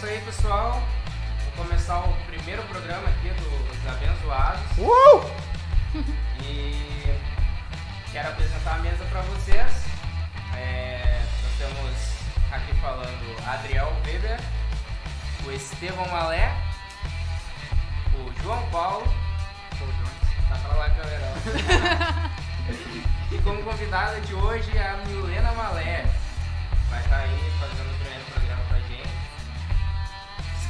[0.00, 0.82] isso aí, pessoal.
[1.44, 4.62] Vou começar o primeiro programa aqui dos Abençoados.
[4.78, 5.30] Uh!
[6.42, 7.04] E
[8.10, 9.84] quero apresentar a mesa para vocês.
[10.56, 14.40] É, nós temos aqui falando Adriel Weber,
[15.44, 16.50] o Estevão Malé,
[18.14, 19.06] o João Paulo.
[19.78, 21.34] Jones, tá pra lá, galera.
[23.30, 26.06] e como convidada de hoje a Milena Malé.
[26.88, 28.39] Vai estar aí fazendo o primeiro programa pra gente.
[28.39, 28.39] Vocês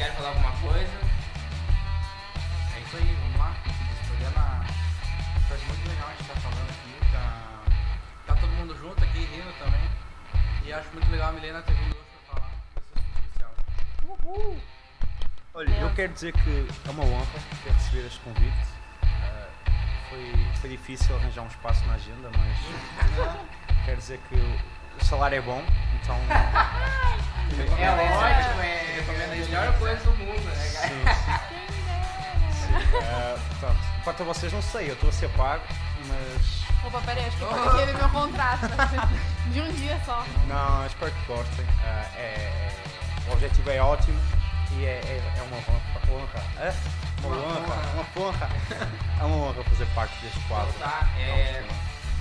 [0.01, 0.99] querem falar alguma coisa?
[2.75, 3.55] É isso aí, vamos lá.
[3.93, 4.65] Esse programa
[5.47, 7.13] faz muito legal a gente estar falando aqui.
[7.13, 7.63] Tá,
[8.27, 9.91] tá todo mundo junto aqui rindo também.
[10.65, 13.51] E acho muito legal a Milena ter vindo hoje pra falar desse assunto especial.
[14.09, 14.63] Uhul!
[15.53, 17.27] Olha, eu quero dizer que é uma honra
[17.63, 18.69] ter recebido este convite.
[19.03, 19.49] Ah,
[20.09, 23.37] foi, foi difícil arranjar um espaço na agenda, mas
[23.85, 25.63] quero dizer que o salário é bom,
[26.03, 26.17] então.
[27.51, 31.45] É ótimo, é a melhor coisa do mundo, né, Sim, cara?
[32.53, 32.97] sim.
[33.03, 35.63] Ah, portanto, quanto a vocês, não sei, eu estou a ser pago,
[36.07, 36.65] mas.
[36.85, 38.61] Opa, peraí, acho que aquele é meu contrato.
[39.49, 40.25] De um dia só.
[40.47, 41.67] Não, espero que gostem.
[41.85, 42.73] Ah, é- é-
[43.29, 44.19] o objetivo é ótimo
[44.73, 45.81] e é, é- é uma honra.
[46.11, 46.43] honra.
[46.61, 46.75] É?
[47.23, 48.07] Uma, Uma honra, honra.
[48.17, 48.49] uma honra.
[49.21, 50.73] É uma honra fazer parte deste quadro.
[50.79, 51.63] Tá, é,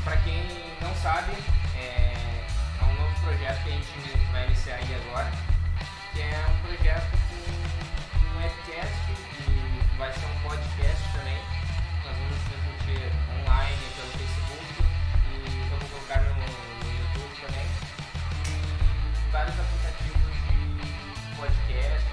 [0.03, 0.43] pra quem
[0.81, 1.31] não sabe,
[1.77, 2.13] é,
[2.81, 5.31] é um novo projeto que a gente vai iniciar aí agora,
[6.13, 7.35] que é um projeto com
[8.25, 11.37] um webcast e vai ser um podcast também.
[12.05, 14.67] Nós vamos transmitir online pelo Facebook
[15.27, 17.67] e eu vou colocar no, no YouTube também.
[18.47, 22.08] E vários aplicativos de podcast,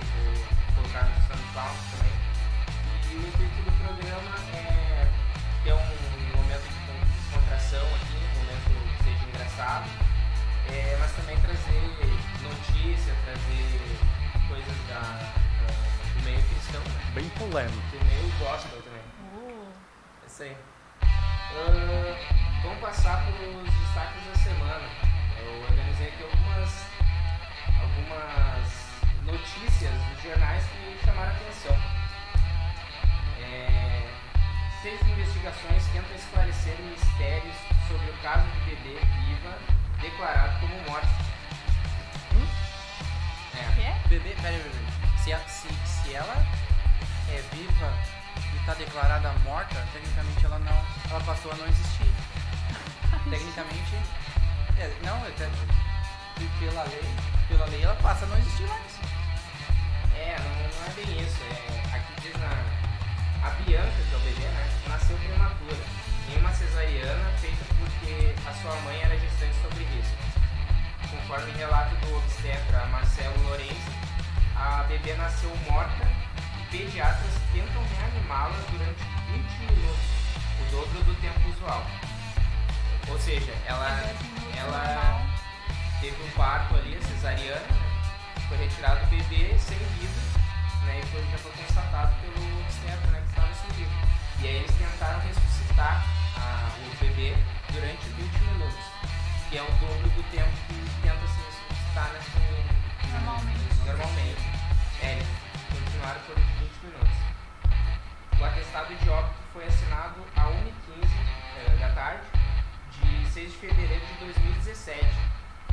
[114.77, 115.07] 2017.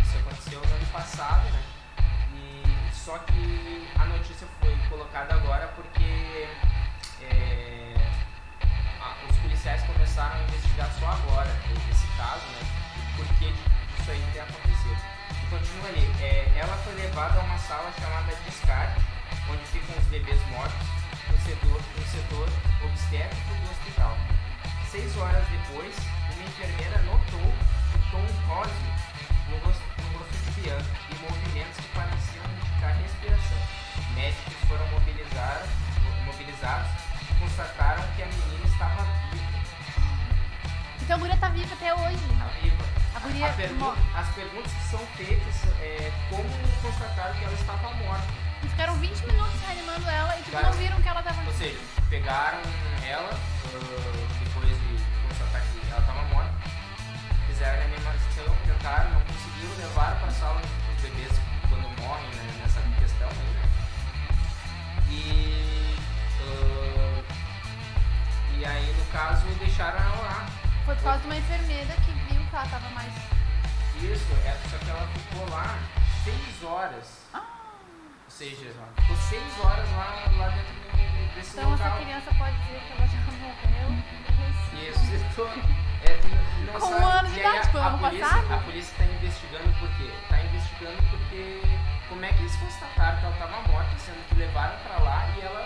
[0.01, 1.63] Isso aconteceu no ano passado, né?
[2.35, 6.47] E só que a notícia foi colocada agora porque
[7.21, 7.95] eh,
[9.01, 11.49] a- os policiais começaram a investigar só agora
[11.91, 12.61] esse caso, né?
[12.97, 14.97] O porquê de- disso aí ter acontecido.
[15.43, 16.11] E continua ali.
[16.21, 19.01] eh, ela foi levada a uma sala chamada descarte,
[19.51, 20.87] onde ficam os bebês mortos,
[21.29, 22.49] no setor, no setor
[22.85, 24.17] obstétrico do hospital.
[24.89, 25.95] Seis horas depois,
[26.35, 27.53] uma enfermeira notou
[28.13, 28.69] tom rosa
[29.49, 33.57] no rosto, no rosto de Bianca e movimentos que pareciam indicar respiração.
[34.13, 35.69] Médicos foram mobilizados,
[36.25, 36.91] mobilizados
[37.29, 39.59] e constataram que a menina estava viva.
[41.01, 42.15] Então a guria tá viva até hoje.
[42.31, 42.83] Está viva.
[43.15, 46.49] A guria A pergu- as perguntas que são feitas é como
[46.81, 48.27] constataram que ela estava morta.
[48.63, 51.43] E ficaram 20 minutos reanimando ela e tipo, Cara, não viram que ela tava.
[51.45, 51.79] Ou seja,
[52.09, 52.59] pegaram
[53.05, 54.22] ela ah,
[57.63, 61.31] fizeram a reanimação, tentaram, não conseguiram, levaram para a sala os bebês
[61.69, 63.69] quando morrem né, nessa questão aí, né?
[65.09, 65.95] E,
[66.41, 67.23] ah,
[68.57, 70.45] e aí, no caso, deixaram ela lá.
[70.85, 73.13] Foi por causa de uma enfermeira que viu que ela tava mais.
[74.01, 75.77] Isso, é, só que ela ficou lá
[76.25, 77.25] seis horas.
[77.33, 77.43] Ah,
[78.39, 78.87] dias lá.
[78.97, 81.99] Ficou seis horas lá, lá dentro do- desse Então essa local.
[82.01, 84.03] criança pode dizer que ela já morreu.
[84.73, 85.49] E ressuscitou.
[86.27, 88.53] Não Com sabe- um ano de e aí idade, a, a ano polícia, passado?
[88.53, 90.11] A polícia tá investigando por quê?
[90.29, 91.61] Tá investigando porque.
[92.09, 95.41] Como é que eles constataram que ela tava morta, sendo que levaram pra lá e
[95.41, 95.65] ela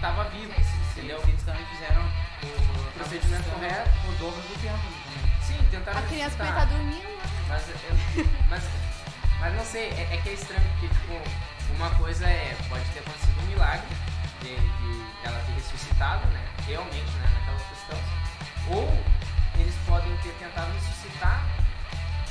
[0.00, 0.52] tava viva?
[0.52, 1.16] Entendeu?
[1.16, 1.22] Entendeu?
[1.28, 3.90] Eles também fizeram o, o Procedimento correto.
[4.08, 5.40] O dobro do tempo também.
[5.40, 6.62] Sim, tentaram A criança podia ressuscitar.
[6.62, 7.22] estar dormindo, né?
[7.48, 8.64] Mas, eu, mas,
[9.40, 11.20] mas não sei, é, é que é estranho, porque tipo,
[11.74, 13.96] uma coisa é, pode ter acontecido um milagre
[14.42, 16.44] de, de ela ter ressuscitado, né?
[16.66, 17.98] Realmente, né, naquela questão.
[18.68, 19.04] Ou
[19.62, 21.46] eles podem ter tentado ressuscitar,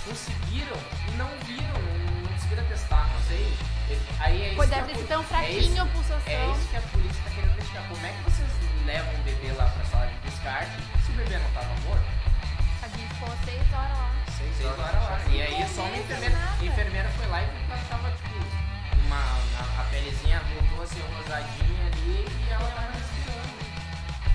[0.05, 3.57] conseguiram e não viram, não, conseguiram testar, não sei.
[4.19, 6.21] Aí é a ter sido tão é fraquinho isso- a pulsação.
[6.33, 7.83] É isso que a polícia tá querendo investigar.
[7.89, 8.49] Como é que vocês
[8.85, 10.71] levam um bebê lá pra sala de descarte
[11.05, 12.03] se o bebê não tava morto?
[12.83, 14.11] A gente ficou seis horas lá.
[14.37, 15.19] Seis horas lá.
[15.29, 16.51] E aí só uma enfermeira, nada.
[16.61, 18.35] a enfermeira foi lá e viu que ela tava, tipo,
[19.05, 19.17] uma,
[19.59, 23.55] a, a pelezinha voltou a ser rosadinha ali e ela tava respirando.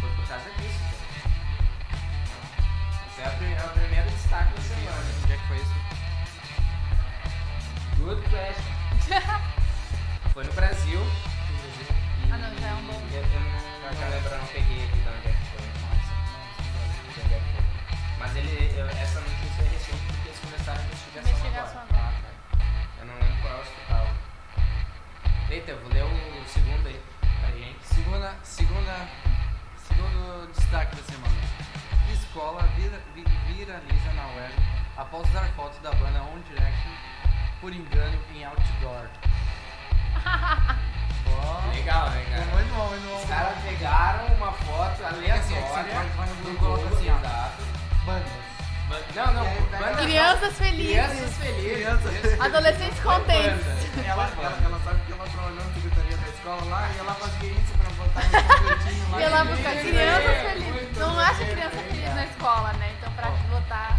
[0.00, 0.85] Foi por causa disso.
[3.18, 3.28] É
[3.64, 5.04] o primeiro destaque da semana.
[5.24, 5.74] Onde é que foi isso?
[7.98, 8.74] Good question.
[10.34, 11.00] Foi no Brasil.
[11.00, 13.00] E- Ah, não, já é um bom.
[13.10, 15.66] Eu, eu não, não lembro, eu não peguei aqui de onde é que foi.
[17.14, 17.64] De onde é que foi.
[18.18, 22.02] Mas ele, eu- essa notícia é recente porque eles começaram a investigação, Investigação agora.
[22.02, 22.12] agora.
[22.12, 22.58] Ah, tá.
[23.00, 24.06] Eu não lembro qual é o hospital.
[25.48, 27.00] Eita, eu vou ler o segundo aí
[27.40, 27.78] pra gente.
[27.82, 29.08] Segunda, segunda,
[29.88, 31.36] segundo destaque da semana.
[32.12, 34.54] Escola vira- vi- viraliza na web
[34.96, 36.92] após usar fotos da banda One Direction
[37.60, 39.06] por engano em outdoor.
[41.28, 42.44] Ó, Legal, né, cara?
[42.46, 43.16] Muito bom, muito bom.
[43.22, 45.94] Os caras pegaram uma foto aleatória.
[46.42, 48.06] do Google, Google, assim, ó.
[48.06, 48.32] Bandas.
[48.88, 50.04] Ban- Não, não, aí pega- banda não.
[50.04, 50.86] Crianças felizes.
[50.92, 51.72] Crianças felizes.
[51.72, 52.40] Crianças.
[52.40, 53.66] Adolescentes contentes.
[54.06, 57.50] Ela, ela, ela sabe que ela trabalhou na secretaria da escola lá e ela fazia
[57.50, 59.20] isso pra botar no completinho lá.
[59.20, 60.85] E- buscar Muito crianças felizes.
[60.98, 62.94] Não acha criança feliz na escola, né?
[62.98, 63.98] Então pra votar,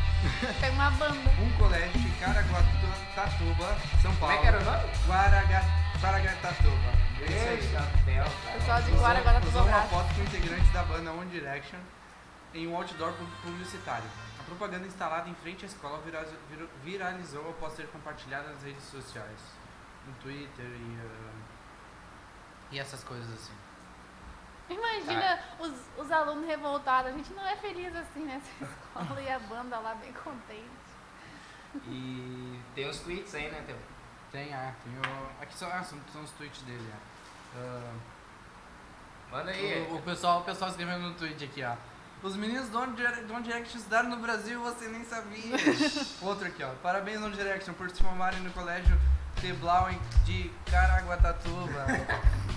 [0.60, 1.30] pega uma banda.
[1.40, 4.20] Um colégio de Caraguatatuba, São Paulo.
[4.20, 4.92] Como é que era o nome?
[5.06, 5.62] Guaraga,
[6.02, 6.98] Guaragatatuba.
[7.22, 8.30] Eita, cara.
[8.58, 11.80] Pessoal de Usou- Guara agora tá Usou uma foto com integrantes da banda One Direction
[12.54, 14.06] em um outdoor pu- publicitário.
[14.40, 18.84] A propaganda instalada em frente à escola vira- vir- viralizou após ser compartilhada nas redes
[18.84, 19.40] sociais.
[20.08, 20.98] No Twitter e...
[21.04, 21.42] ah,
[22.72, 23.54] e essas coisas assim.
[24.70, 27.12] Imagina os, os alunos revoltados.
[27.12, 30.88] A gente não é feliz assim nessa escola e a banda lá bem contente.
[31.88, 33.78] E tem os tweets aí, né, Theo?
[34.32, 35.42] Tem, ah, tem o...
[35.42, 37.18] Aqui são, ah, são, são os tweets dele, ah.
[37.56, 37.94] Ah,
[39.32, 39.88] Manda aí.
[39.92, 41.76] O, o pessoal, o pessoal escrevendo no tweet aqui, ó.
[42.24, 45.56] Os meninos do One Direction estudaram no Brasil, você nem sabia.
[46.22, 46.70] Outro aqui, ó.
[46.82, 48.98] Parabéns, One Direction, por se formarem no colégio
[49.42, 51.86] The Blauen de Caraguatatuba.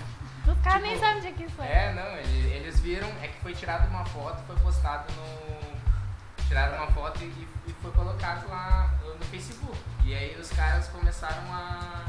[0.47, 1.93] Os caras nem Tipo, sabem onde é que isso é.
[1.93, 5.71] Não, ele- eles viram, é que foi tirada uma foto, foi postado no.
[6.47, 9.77] Tiraram uma foto e, e foi colocado lá no Facebook.
[10.03, 12.03] E aí os caras começaram a,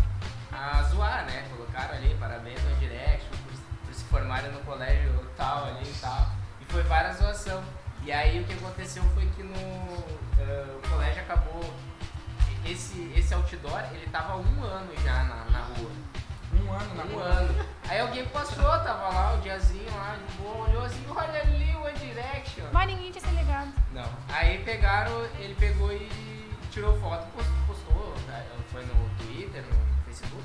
[0.52, 1.46] a zoar, né?
[1.54, 3.38] Colocaram ali, parabéns no direct, por,
[3.86, 6.26] por se formarem no colégio tal ali e tal.
[6.60, 7.62] E foi várias zoação.
[8.04, 9.54] E aí o que aconteceu foi que no.
[10.40, 11.72] eh, o colégio acabou.
[12.64, 15.90] Esse, esse outdoor, ele tava há um ano já na, na rua.
[16.54, 17.22] Um ano na Um rua.
[17.24, 17.66] ano.
[17.88, 21.82] Aí alguém passou, tava lá o diazinho lá, de boa, olhou assim, olha ali o
[21.84, 22.64] One Direction.
[22.72, 23.72] Mas ninguém tinha se ligado.
[23.92, 24.08] Não.
[24.28, 26.08] Aí pegaram, ele pegou e
[26.70, 28.42] tirou foto, pos- postou, tá?
[28.70, 30.42] foi no Twitter, no Facebook,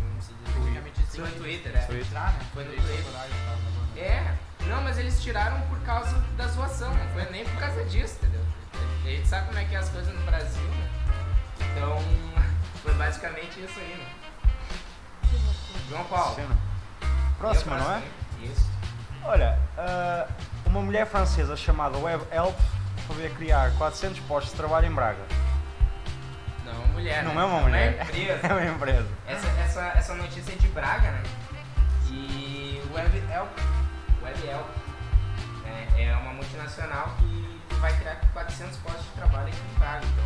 [0.00, 0.52] não sei dizer.
[0.52, 1.20] Praticamente sim.
[1.20, 1.80] Foi no Twitter, é.
[1.82, 2.38] Foi né?
[2.54, 3.04] Foi no Twitter.
[3.96, 4.34] É,
[4.66, 8.44] não, mas eles tiraram por causa da zoação, não foi nem por causa disso, entendeu?
[9.04, 10.90] A gente sabe como é que é as coisas no Brasil, né?
[11.60, 11.98] Então,
[12.82, 14.06] foi basicamente isso aí, né?
[15.88, 16.34] João Paulo.
[16.34, 16.56] Cena.
[17.38, 18.02] Próxima, não é?
[18.42, 18.68] Isso.
[19.24, 20.26] Olha, ah,
[20.64, 22.56] uma mulher francesa chamada Web Help
[23.06, 25.22] foi a criar 400 postos de trabalho em Braga.
[26.64, 27.24] Não, é uma mulher.
[27.24, 27.40] Não né?
[27.40, 27.96] é uma mulher.
[27.98, 28.40] É uma empresa.
[28.46, 29.08] É uma empresa.
[29.26, 31.22] essa, essa, essa notícia é de Braga, né?
[32.08, 33.50] E o Web Help,
[34.22, 34.66] Web Help
[35.66, 40.06] é, é uma multinacional que vai criar 400 postos de trabalho aqui em Braga.
[40.06, 40.24] Então,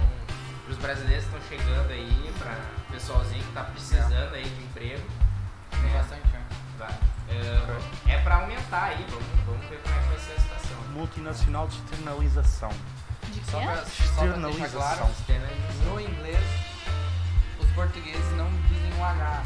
[0.65, 4.63] para os brasileiros que estão chegando aí, para o pessoalzinho que está precisando aí de
[4.63, 5.03] emprego,
[5.83, 5.99] né?
[5.99, 6.43] bastante, né?
[6.79, 6.95] Vai.
[7.29, 10.77] É, é para aumentar aí, vamos, vamos ver como é que vai ser a situação.
[10.93, 12.71] Multinacional de externalização.
[13.29, 14.81] De Só pra, só pra deixar Externalização.
[14.81, 15.11] claro,
[15.85, 16.45] no inglês,
[17.61, 19.43] os portugueses não dizem o H.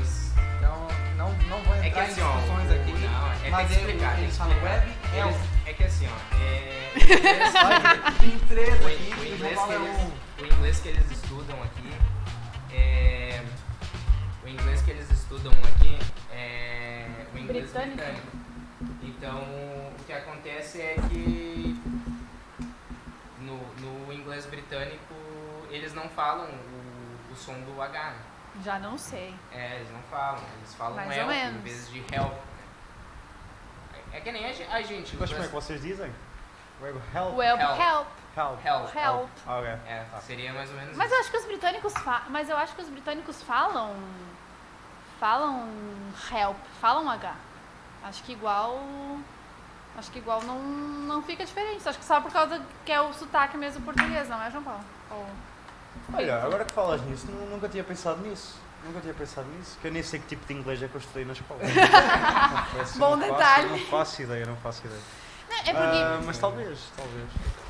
[0.00, 0.32] Isso.
[0.58, 2.92] Então, não, não vou entrar É que assim, em ó, discussões o- aqui.
[2.92, 5.40] não, é que mas tem que explicar, eles falam web, é Eles- um.
[5.68, 9.72] É que assim, ó, é, o inglês, Olha, tem três o, aqui, o inglês que
[9.72, 10.42] é eles, um.
[10.42, 11.92] o inglês que eles estudam aqui
[12.72, 13.42] é
[14.44, 15.10] o inglês que eles
[17.46, 17.96] britânico.
[17.96, 18.26] britânico.
[19.02, 19.38] Então,
[19.98, 21.80] o que acontece é que
[23.40, 25.14] no, no inglês britânico
[25.70, 28.10] eles não falam o, o som do H.
[28.10, 28.16] né?
[28.64, 29.34] Já não sei.
[29.52, 32.32] É, eles não falam, eles falam Mais help em vez de help.
[32.32, 34.00] né?
[34.12, 35.14] É é que nem a ge- a gente.
[35.16, 36.10] o Mas como é que vocês dizem?
[36.78, 37.34] O verbo help.
[37.36, 37.78] O help, Help.
[37.78, 38.06] help,
[38.36, 38.66] Help.
[38.66, 38.96] Help.
[38.96, 39.28] help.
[39.46, 39.68] Ah, ok.
[39.86, 41.14] É, seria mais ou menos Mas isso.
[41.14, 43.94] eu acho que os britânicos fa mas eu acho que os britânicos falam
[45.20, 45.68] falam
[46.32, 47.34] help, falam H.
[48.02, 48.80] Acho que igual
[49.96, 51.86] acho que igual não, não fica diferente.
[51.88, 54.80] Acho que só por causa que é o sotaque mesmo português, não é, João Paulo?
[55.10, 55.26] Ou-
[56.14, 58.56] Olha, agora que falas nisso, nu- nunca tinha pensado nisso.
[58.84, 59.76] Nunca tinha pensado nisso.
[59.80, 61.60] Que eu nem sei que tipo de inglês é que eu estudei na escola.
[62.96, 63.68] Bom não faço- detalhe.
[63.68, 65.00] não faço ideia, não faço ideia.
[65.50, 67.28] Não, é porque Ah, mas talvez, talvez.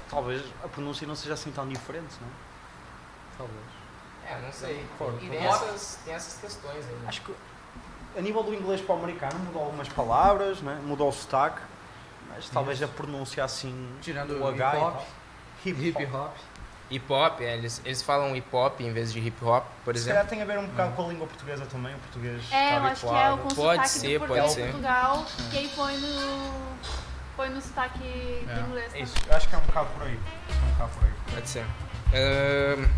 [0.09, 2.29] Talvez a pronúncia não seja assim tão diferente, não?
[3.39, 3.61] Talvez.
[4.29, 4.85] É, não sei.
[5.23, 6.95] E tem essas, tem essas questões aí.
[6.97, 7.05] né?
[7.09, 7.35] Acho que
[8.17, 10.81] a nível do inglês para o americano mudou algumas palavras, né?
[10.85, 11.61] mudou o sotaque,
[12.29, 13.93] mas talvez a pronúncia assim.
[14.01, 14.93] Tirando o H hip-hop.
[14.95, 15.07] tal.
[15.67, 16.15] Hip, Hip hop.
[16.15, 16.37] hop.
[16.93, 20.01] Hip hop, é, eles, eles falam hip hop em vez de hip hop, por Se
[20.01, 20.17] exemplo.
[20.17, 22.77] calhar tem a ver um bocado com a língua portuguesa também, o português é, está
[22.79, 24.63] eu acho que é o com Pode sotaque ser, do pode ser.
[24.63, 26.53] Portugal e aí põe no
[27.37, 27.99] põe no sotaque
[28.45, 28.61] do É.
[28.61, 28.87] inglês.
[28.87, 29.03] É também.
[29.05, 30.19] isso, eu acho que é um bocado por aí.
[30.49, 31.13] Que é um bocado por aí.
[31.35, 31.67] Pode ser.
[32.13, 32.89] Ahn,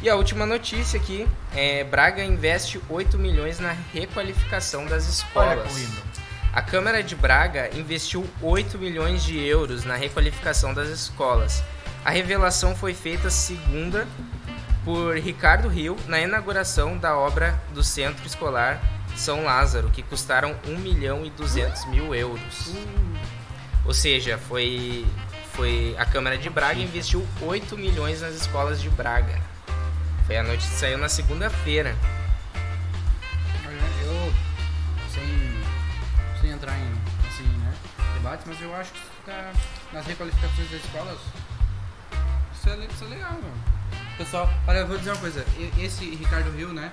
[0.00, 5.88] e a última notícia aqui é Braga investe 8 milhões na requalificação das escolas.
[6.52, 11.62] A Câmara de Braga investiu 8 milhões de euros na requalificação das escolas.
[12.04, 14.06] A revelação foi feita segunda
[14.84, 18.80] por Ricardo Rio na inauguração da obra do Centro Escolar
[19.16, 22.72] São Lázaro, que custaram 1 milhão e 200 mil euros.
[23.84, 25.04] Ou seja, foi,
[25.52, 29.42] foi a Câmara de Braga investiu 8 milhões nas escolas de Braga.
[30.28, 31.96] Foi a notícia que saiu na segunda-feira.
[34.02, 34.34] Eu,
[35.10, 36.92] sem, sem entrar em
[37.26, 37.74] assim, né,
[38.12, 39.52] debates, mas eu acho que tá
[39.90, 41.18] nas requalificações das escolas,
[42.54, 43.64] isso é, isso é legal, mano.
[44.18, 45.46] Pessoal, olha, eu vou dizer uma coisa,
[45.78, 46.92] esse Ricardo Rio, né,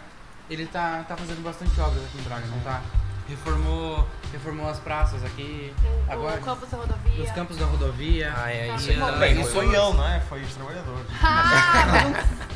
[0.50, 2.82] ele tá, tá fazendo bastante obras aqui em Braga, não tá?
[3.28, 5.74] Reformou, reformou as praças aqui,
[6.08, 7.24] O, agora o campus da rodovia.
[7.24, 8.34] os campos da rodovia.
[8.38, 9.20] Ah, é isso E, ah, também.
[9.20, 10.20] Bem, não foi ele, não é?
[10.22, 11.08] Foi os trabalhadores.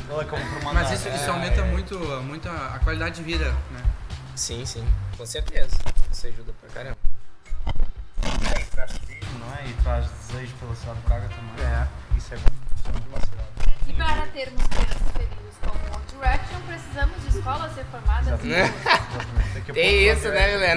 [0.08, 0.82] ele é como por mandar.
[0.84, 1.64] Mas isso, isso É, aumenta é.
[1.64, 3.82] muito, muito a a qualidade de vida, né?
[4.36, 4.86] Sim, sim,
[5.18, 5.76] com certeza.
[6.12, 6.96] Isso ajuda pra caramba.
[8.22, 9.66] E traz turismo, não é?
[9.66, 11.64] E traz desejo pela cidade de Braga também.
[11.66, 11.88] É.
[12.16, 12.50] Isso é bom.
[12.76, 13.48] Isso é muito bom cidade.
[13.88, 18.26] E para termos crianças felizes como One Direction, precisamos de escolas reformadas.
[18.44, 19.39] Exatamente.
[19.60, 20.76] Daqui a Tem pouco isso, né,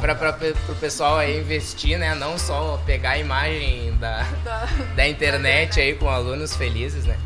[0.00, 0.18] pra, bocado.
[0.18, 2.14] pra, pro pessoal aí investir, né?
[2.14, 7.16] Não só pegar a imagem da, Da- da internet aí com alunos felizes, né?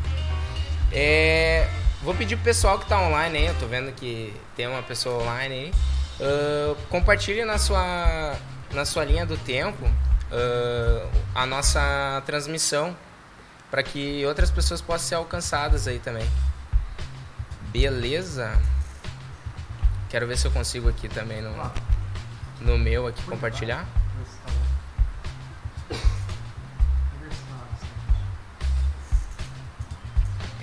[0.93, 1.69] É,
[2.03, 5.23] vou pedir pro pessoal que tá online aí, eu tô vendo que tem uma pessoa
[5.23, 5.73] online aí.
[6.21, 8.35] ah, compartilhe na sua,
[8.73, 9.89] na sua linha do tempo
[10.33, 12.97] ah, a nossa transmissão
[13.71, 16.29] para que outras pessoas possam ser alcançadas aí também.
[17.73, 18.59] Beleza?
[20.11, 21.53] Quero ver se eu consigo aqui também no,
[22.61, 23.87] no meu aqui compartilhar.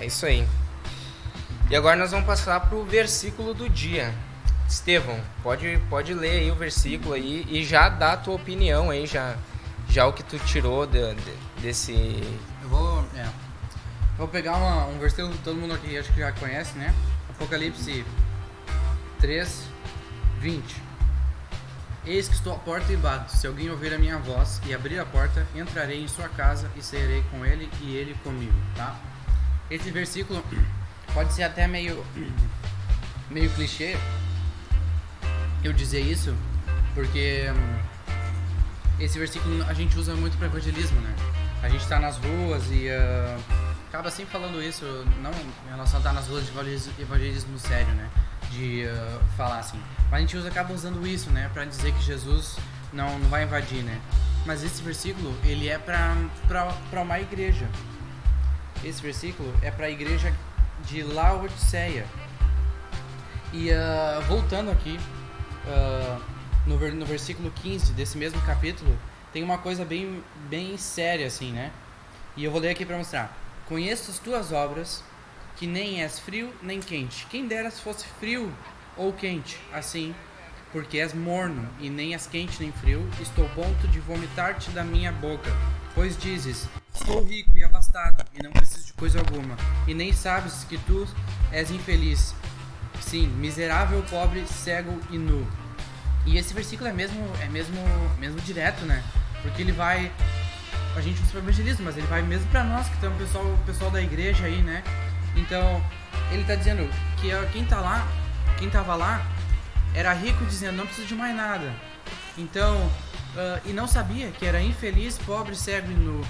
[0.00, 0.46] É isso aí.
[1.70, 4.14] E agora nós vamos passar pro versículo do dia.
[4.68, 9.06] Estevão, pode, pode ler aí o versículo aí e já dá a tua opinião aí,
[9.06, 9.34] já,
[9.88, 11.92] já o que tu tirou de- de- desse.
[12.62, 13.26] Eu vou, é,
[14.18, 16.94] vou pegar uma- um versículo que todo mundo aqui acho que já conhece, né?
[17.30, 18.04] Apocalipse
[19.20, 19.64] 3,
[20.40, 20.82] 20.
[22.06, 23.36] Eis que estou à porta e bato.
[23.36, 26.82] Se alguém ouvir a minha voz e abrir a porta, entrarei em sua casa e
[26.82, 28.96] serei com ele e ele comigo, tá?
[29.70, 30.42] Esse versículo
[31.12, 32.02] pode ser até meio
[33.28, 33.96] meio clichê
[35.62, 36.34] eu dizer isso,
[36.94, 37.78] porque hum,
[39.00, 41.14] esse versículo a gente usa muito para evangelismo, né?
[41.62, 43.36] A gente tá nas ruas e ah,
[43.88, 44.84] acaba sempre falando isso,
[45.20, 48.08] não em relação a estar nas ruas de evangelismo sério, né?
[48.50, 49.80] De ah, falar assim.
[50.10, 51.50] Mas a gente usa, acaba usando isso, né?
[51.52, 52.56] Pra dizer que Jesus
[52.92, 54.00] não, não vai invadir, né?
[54.46, 56.16] Mas esse versículo, ele é pra
[57.02, 57.68] uma igreja.
[58.84, 60.32] Esse versículo é pra igreja
[60.86, 62.06] de Laodiceia.
[63.52, 64.98] E ah, voltando aqui,
[65.66, 66.18] ah,
[66.66, 68.96] no, no versículo 15 desse mesmo capítulo,
[69.32, 71.70] tem uma coisa bem, bem séria assim, né?
[72.36, 73.36] E eu vou ler aqui para mostrar.
[73.66, 75.02] Conheço as tuas obras,
[75.58, 77.26] que nem és frio nem quente.
[77.26, 78.52] Quem dera se fosse frio
[78.96, 80.14] ou quente, assim,
[80.72, 85.10] porque és morno e nem és quente nem frio, estou ponto de vomitar-te da minha
[85.10, 85.50] boca.
[85.94, 90.64] Pois dizes: Estou rico e abastado, e não preciso de coisa alguma, e nem sabes
[90.64, 91.06] que tu
[91.50, 92.34] és infeliz.
[93.00, 95.46] Sim, miserável, pobre, cego e nu.
[96.26, 97.78] E esse versículo é mesmo, é mesmo,
[98.18, 99.02] mesmo direto, né?
[99.42, 100.12] Porque ele vai.
[100.96, 103.90] A gente usa para evangelismo, mas ele vai mesmo para nós que estamos pessoal, pessoal
[103.90, 104.82] da igreja aí, né?
[105.36, 105.82] Então,
[106.30, 106.88] ele tá dizendo
[107.20, 108.06] que quem tá lá,
[108.58, 109.24] quem tava lá,
[109.94, 111.72] era rico dizendo não precisa de mais nada.
[112.36, 116.24] Então, uh, e não sabia que era infeliz, pobre, cego e nu.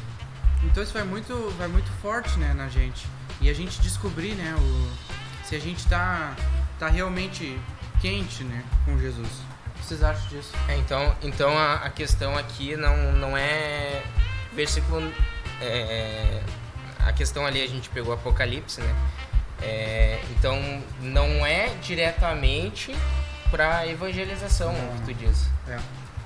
[0.65, 3.07] Então isso vai muito, vai muito forte, né, na gente.
[3.41, 6.35] E a gente descobrir, né, o, se a gente tá,
[6.79, 7.59] tá realmente
[8.01, 9.29] quente, né, com Jesus.
[9.67, 10.53] O que vocês acham disso?
[10.69, 14.03] É, então, então a, a, questão aqui não, não é
[14.53, 15.13] versículo.
[15.61, 16.43] É,
[17.05, 18.95] a questão ali a gente pegou Apocalipse, né?
[19.61, 20.57] É, então
[21.01, 22.95] não é diretamente
[23.51, 24.97] para evangelização não.
[24.99, 25.49] que tu diz.
[25.69, 25.79] É.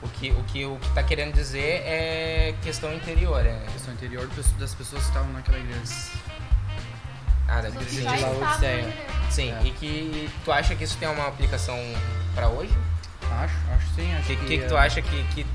[0.03, 4.29] O que, o que o que tá querendo dizer é questão interior, é questão interior
[4.59, 5.81] das pessoas que estavam naquela igreja.
[7.47, 8.93] Ah, da igreja de Laodiceia.
[9.31, 9.63] Sim, é.
[9.65, 11.79] e que tu acha que isso tem uma aplicação
[12.35, 12.77] para hoje?
[13.31, 14.13] Acho, acho sim.
[14.15, 14.81] Acho que, que, que, que tu é.
[14.81, 15.47] acha que, que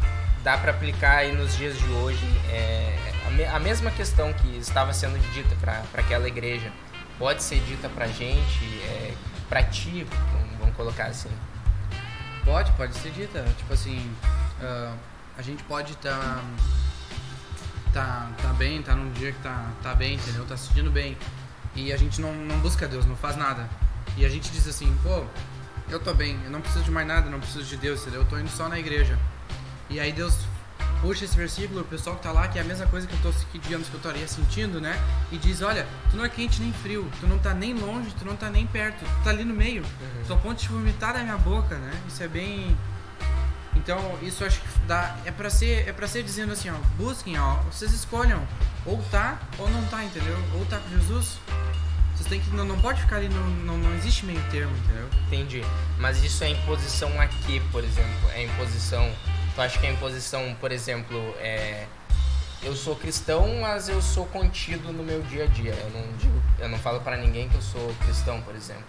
[0.44, 2.26] dá para aplicar aí nos dias de hoje?
[2.50, 6.72] É, a, me, a mesma questão que estava sendo dita para aquela igreja
[7.20, 9.14] pode ser dita pra gente, é,
[9.50, 10.08] pra ti,
[10.60, 11.30] vamos colocar assim.
[12.46, 13.44] Pode, pode ser dita.
[13.58, 14.00] Tipo assim,
[14.62, 14.96] uh,
[15.38, 16.42] a gente pode estar.
[17.94, 20.46] Tá, tá, tá bem, tá num dia que tá, tá bem, entendeu?
[20.46, 21.18] Tá se sentindo bem.
[21.76, 23.68] E a gente não, não busca Deus, não faz nada.
[24.16, 25.26] E a gente diz assim, pô,
[25.90, 28.22] eu tô bem, eu não preciso de mais nada, não preciso de Deus, entendeu?
[28.22, 29.20] Eu tô indo só na igreja.
[29.90, 30.38] E aí Deus
[31.02, 33.20] puxa esse versículo, o pessoal que tá lá, que é a mesma coisa que eu
[33.22, 35.00] tô, que, digamos, que eu estaria sentindo, né?
[35.32, 38.26] E diz, olha, tu não é quente nem frio, tu não tá nem longe, tu
[38.26, 39.84] não tá nem perto, tu tá ali no meio.
[39.84, 40.24] Uhum.
[40.26, 41.92] Tu a ponto de vomitar da minha boca, né?
[42.08, 42.78] Isso é bem...
[43.76, 47.40] Então, isso acho que dá, é para ser, é para ser dizendo assim, ó, busquem,
[47.40, 48.46] ó, vocês escolham,
[48.84, 50.36] ou tá ou não tá, entendeu?
[50.56, 51.38] Ou tá com Jesus,
[52.16, 55.08] vocês têm que não, não pode ficar ali, não, não, não existe meio termo, entendeu?
[55.28, 55.62] Entendi.
[56.00, 59.08] Mas isso é imposição aqui, por exemplo, é imposição
[59.58, 61.88] Tu acha que a imposição, por exemplo, é
[62.62, 65.74] eu sou cristão, mas eu sou contido no meu dia a dia.
[65.74, 68.86] Eu não digo, eu não falo para ninguém que eu sou cristão, por exemplo.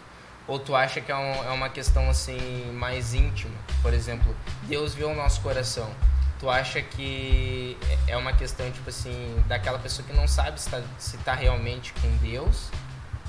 [0.47, 3.55] Ou tu acha que é, um, é, uma questão assim mais íntima?
[3.81, 5.91] Por exemplo, Deus vê o nosso coração.
[6.39, 7.75] Tu acha que
[8.07, 10.83] é uma questão tipo assim daquela pessoa que não sabe se está
[11.25, 12.69] tá realmente com Deus,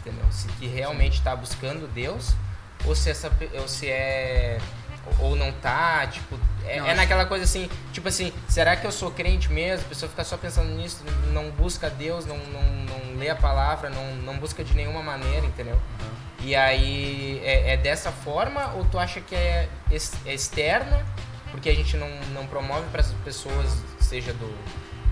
[0.01, 0.29] entendeu?
[0.29, 2.35] Se que realmente está buscando Deus,
[2.83, 4.59] ou se essa ou se é
[5.19, 9.11] ou não tá, tipo, é, é naquela coisa assim, tipo assim, será que eu sou
[9.11, 9.85] crente mesmo?
[9.85, 13.89] A pessoa fica só pensando nisso, não busca Deus, não, não, não lê a palavra,
[13.89, 15.75] não, não busca de nenhuma maneira, entendeu?
[15.75, 16.19] Uhum.
[16.41, 21.05] E aí, é, é, dessa forma ou tu acha que é, é externa,
[21.51, 24.53] porque a gente não, não promove para as pessoas, seja do,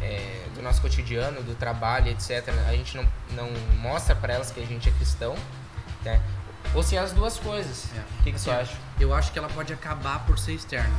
[0.02, 2.48] é, do nosso cotidiano, do trabalho, etc.
[2.68, 5.36] A gente não, não mostra para elas que a gente é cristão,
[6.04, 6.22] né?
[6.74, 7.86] Ou se é as duas coisas.
[7.96, 8.00] É.
[8.00, 8.76] O que, que você acha?
[9.00, 10.94] Eu acho que ela pode acabar por ser externa.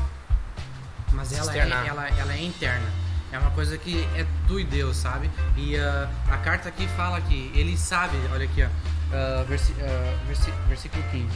[1.13, 2.87] Mas ela é, ela, ela é interna.
[3.31, 5.31] É uma coisa que é tu e Deus, sabe?
[5.57, 10.27] E uh, a carta aqui fala que ele sabe, olha aqui, ó, uh, versi, uh,
[10.27, 11.27] versi, versículo 15.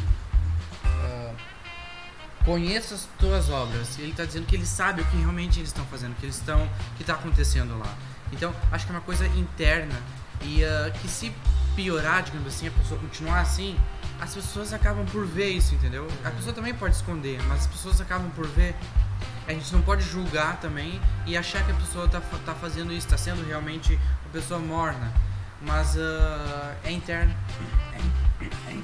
[2.45, 3.97] Conheça as tuas obras.
[4.01, 6.35] Ele está dizendo que ele sabe o que realmente eles estão fazendo, o que eles
[6.35, 7.95] estão, que está acontecendo lá.
[8.33, 9.95] Então, acho que é uma coisa interna
[10.41, 10.63] e
[11.01, 11.33] que se
[11.77, 13.79] piorar, digamos assim, a pessoa continuar assim,
[14.23, 16.07] as pessoas acabam por ver isso, entendeu?
[16.25, 18.73] A pessoa também pode esconder, mas as pessoas acabam por ver.
[19.49, 23.09] A gente não pode julgar também e achar que a pessoa tá, tá fazendo isso,
[23.09, 25.13] tá sendo realmente uma pessoa morna.
[25.61, 27.35] Mas uh, é interno.
[27.93, 28.79] É, é,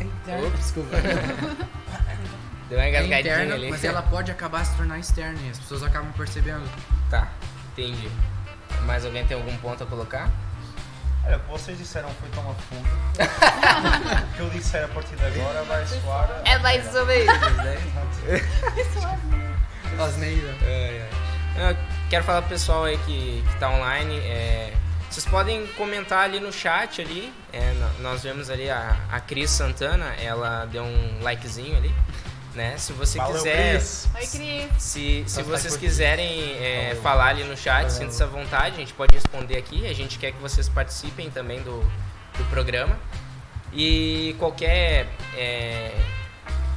[0.00, 0.48] é interno.
[0.48, 0.96] Ops, desculpa.
[2.68, 3.70] Deu uma é interna, ali.
[3.70, 6.68] Mas ela pode acabar se tornar externa e as pessoas acabam percebendo.
[7.08, 7.32] Tá,
[7.72, 8.10] entendi.
[8.84, 10.30] Mais alguém tem algum ponto a colocar?
[11.26, 12.88] Olha, o que vocês disseram foi tão a fundo.
[14.22, 16.42] o que eu disser a partir de agora vai soar.
[16.44, 17.34] É mais ou menos.
[19.98, 20.54] Asneira.
[20.62, 21.08] É,
[21.56, 21.76] é.
[22.10, 24.18] Quero falar pro pessoal aí que, que tá online.
[24.18, 24.74] É,
[25.10, 27.32] vocês podem comentar ali no chat ali.
[27.52, 31.94] É, nós vemos ali a, a Cris Santana, ela deu um likezinho ali
[32.54, 32.76] né?
[32.78, 33.72] Se você Valeu, quiser.
[33.72, 34.08] Cris.
[34.14, 34.82] Oi, Cris.
[34.82, 39.14] Se, se vocês quiserem é, falar ali no chat, sinta-se à vontade, a gente pode
[39.14, 39.86] responder aqui.
[39.86, 41.80] A gente quer que vocês participem também do,
[42.38, 42.98] do programa.
[43.72, 45.92] E qualquer é,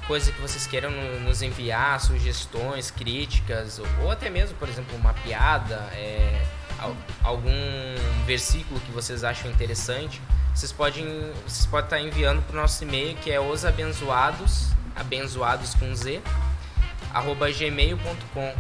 [0.08, 0.90] coisa que vocês queiram
[1.22, 6.44] nos enviar, sugestões, críticas, ou, ou até mesmo, por exemplo, uma piada, é,
[7.24, 7.52] algum
[8.26, 10.22] versículo que vocês acham interessante,
[10.56, 11.06] vocês podem,
[11.48, 16.22] vocês podem estar enviando para o nosso e-mail que é osabençoados abençoados com Z,
[17.14, 18.54] arroba gmail.com.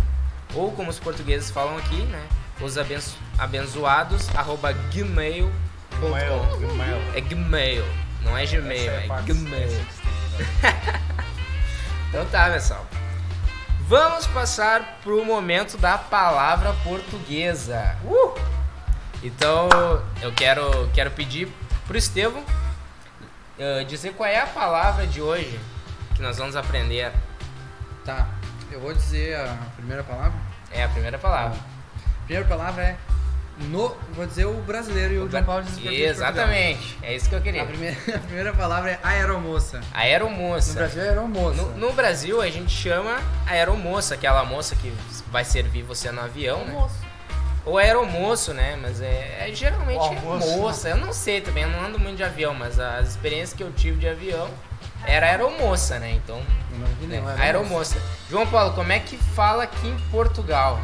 [0.54, 2.26] Ou como os portugueses falam aqui, né?
[2.62, 6.18] Os abenço abençoados, arroba gmail.com.
[7.16, 7.86] É gmail,
[8.22, 9.86] não é gmail, é, é gmail.
[12.10, 12.86] então tá, pessoal.
[13.82, 17.98] Vamos passar pro momento da palavra portuguesa.
[18.04, 18.38] Uh!
[19.24, 19.70] Então,
[20.22, 21.48] eu quero, quero pedir
[21.88, 22.44] pro Estevão
[23.58, 25.60] uh, dizer qual é a palavra de hoje
[26.18, 27.12] que nós vamos aprender.
[28.04, 28.28] Tá,
[28.72, 30.34] eu vou dizer a primeira palavra.
[30.72, 31.58] É a primeira palavra.
[31.58, 32.98] A primeira palavra é
[33.60, 37.34] no, vou dizer o brasileiro e o, o João Paulo diz Exatamente, é isso que
[37.34, 37.64] eu queria.
[37.64, 39.82] A primeira, a primeira palavra é aeromoça.
[39.94, 40.70] Aeromoça.
[40.70, 41.62] No Brasil é aeromoça.
[41.62, 44.94] No, no, Brasil a gente chama aeromoça, aquela moça que
[45.32, 46.88] vai servir você no avião, né?
[47.66, 48.78] Ou aeromoço, né?
[48.82, 50.90] Mas é, é geralmente é moça.
[50.90, 53.72] Eu não sei também, eu não ando muito de avião, mas as experiências que eu
[53.72, 54.50] tive de avião
[55.06, 56.12] era aeromoça, né?
[56.12, 56.42] Então.
[56.72, 57.36] Não, não, né?
[57.40, 57.98] Aeromoça.
[58.30, 60.80] João Paulo, como é que fala aqui em Portugal?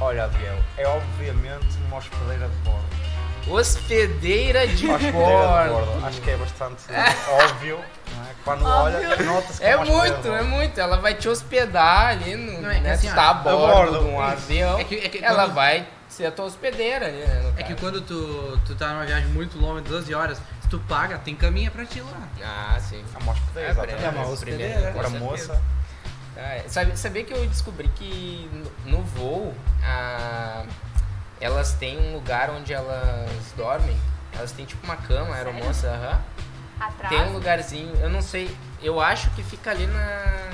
[0.00, 3.02] Olha, Biel, é obviamente uma hospedeira de bordo.
[3.48, 6.06] Hospedeira de bordo.
[6.06, 6.82] Acho que é bastante
[7.44, 7.78] óbvio.
[7.78, 8.32] É?
[8.44, 10.80] Quando olha, nota-se que é, é muito, é muito.
[10.80, 12.60] Ela vai te hospedar ali no.
[12.60, 14.78] Não, é né, assim, tá a bordo de um avião.
[14.78, 15.54] É que, é que ela quando...
[15.54, 17.52] vai ser a tua hospedeira ali, né?
[17.56, 20.40] É que quando tu, tu tá numa viagem muito longa, 12 horas,
[20.72, 22.28] tu paga, tem caminha pra ti lá.
[22.42, 23.04] Ah, sim.
[23.14, 24.04] É uma hospedeira, exatamente.
[24.04, 24.88] É uma hospedeira.
[24.88, 25.62] Agora, moça.
[26.34, 28.50] Ah, sabe, sabia que eu descobri que
[28.86, 29.54] no, no voo
[29.84, 30.64] a,
[31.38, 33.94] elas têm um lugar onde elas dormem?
[34.34, 36.22] Elas têm tipo uma cama, aeromoça, aham.
[36.80, 37.14] Atrás?
[37.14, 40.52] Tem um lugarzinho, eu não sei, eu acho que fica ali na,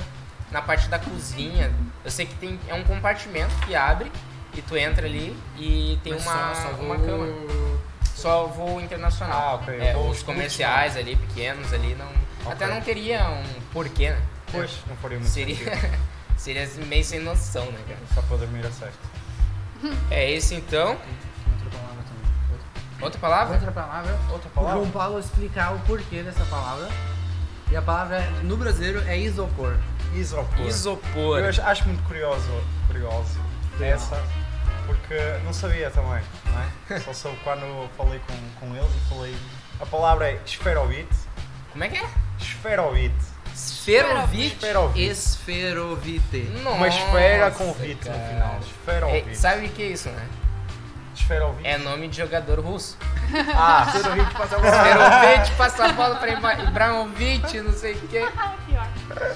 [0.51, 1.73] na parte da cozinha.
[2.03, 4.11] Eu sei que tem é um compartimento que abre
[4.53, 7.05] e tu entra ali e tem Mas uma, só, só uma voo...
[7.05, 7.79] cama.
[8.19, 9.41] Só voo internacional.
[9.41, 9.79] Ah, ok.
[9.79, 12.07] É, os comerciais ali, pequenos ali, não.
[12.41, 12.51] Okay.
[12.51, 14.21] Até não teria um porquê, né?
[14.51, 15.57] Pois, não faria muito Seria,
[16.35, 17.99] seria meio sem noção, né, cara?
[18.13, 19.19] Só pra dormir a sexta.
[20.11, 20.89] É esse então.
[20.89, 23.01] Outra palavra também.
[23.01, 24.19] Outra palavra?
[24.29, 24.77] Outra palavra.
[24.77, 26.89] O João Paulo explicar o porquê dessa palavra.
[27.71, 29.77] E a palavra é, no brasileiro é isopor.
[30.13, 30.65] Isopor.
[30.65, 31.39] Isopor.
[31.39, 32.49] Eu acho, acho muito curioso,
[32.87, 33.39] curioso
[33.85, 34.21] essa,
[34.95, 36.99] porque não sabia também, não é?
[37.05, 39.35] Só soube quando falei com, com eles e falei.
[39.79, 41.15] A palavra é esferovite.
[41.71, 42.09] Como é que é?
[42.39, 43.15] Esferovite.
[43.53, 44.55] Esferovite.
[44.55, 45.11] Esferovite.
[45.11, 46.37] Esferovite.
[46.63, 48.17] Nossa, Uma esfera com vite cara.
[48.17, 48.59] no final.
[48.59, 49.29] Esferovite.
[49.29, 50.27] É, sabe o que é isso, né?
[51.15, 51.67] Esferovite.
[51.67, 52.97] É nome de jogador russo.
[53.55, 54.75] Ah, Esferovite passa a bola.
[54.75, 56.31] Esferovite passa a bola pra
[56.63, 58.27] Ibrahimovic, não sei o quê.
[58.65, 58.87] Pior.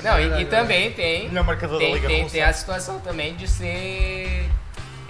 [0.04, 1.30] Não, e, e também tem.
[1.30, 4.50] Tem, da Liga tem, tem a situação também de ser.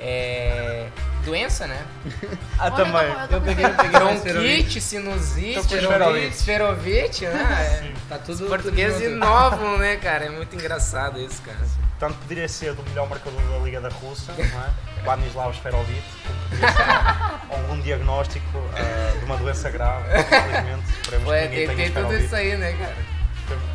[0.06, 0.88] É,
[1.24, 1.82] doença, né?
[2.60, 3.02] Ah, Olha, também.
[3.10, 6.28] eu tô- Eu peguei, eu peguei Bronquite, sinusite, esferovite.
[6.36, 7.80] esferovite, né?
[7.82, 7.94] Sim.
[8.10, 8.44] Tá tudo.
[8.44, 9.16] Os portugueses tudo junto.
[9.18, 10.26] inovam, né, cara?
[10.26, 11.58] É muito engraçado isso, cara.
[12.00, 14.70] Tanto poderia ser do melhor marcador da Liga da Rússia, não é?
[15.04, 20.06] Banislav Esferovite, como poderia ser algum diagnóstico eh, de uma doença grave.
[20.20, 22.96] Infelizmente, esperemos Ué, que ninguém tem, tudo isso aí, né, cara?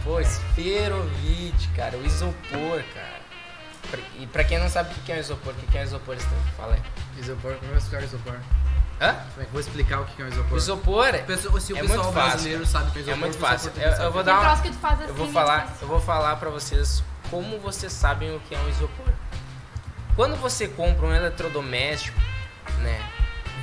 [0.04, 1.96] Pô, esferovite, cara.
[1.98, 3.17] O isopor, cara.
[3.90, 5.84] Pra- E pra quem não sabe o que é um isopor, o que é um
[5.84, 6.36] isopor, Stan?
[6.56, 6.82] Fala aí.
[7.20, 8.34] Isopor, como é que eu vou explicar o isopor?
[9.00, 9.12] Hã?
[9.14, 10.52] Como é que eu vou explicar o que é um isopor?
[10.52, 13.02] O isopor Pessoa- se o É pessoal muito fácil, brasileiro sabe o que é é
[13.04, 13.72] isopor, muito o pessoal fácil.
[13.76, 14.24] Eu, eu vou é.
[14.24, 15.08] dar uma, troço que tu faz assim.
[15.08, 18.58] eu vou falar, faz- eu vou falar para vocês como vocês sabem o que é
[18.58, 19.06] um isopor.
[20.16, 22.18] Quando você compra um eletrodoméstico,
[22.80, 23.00] né,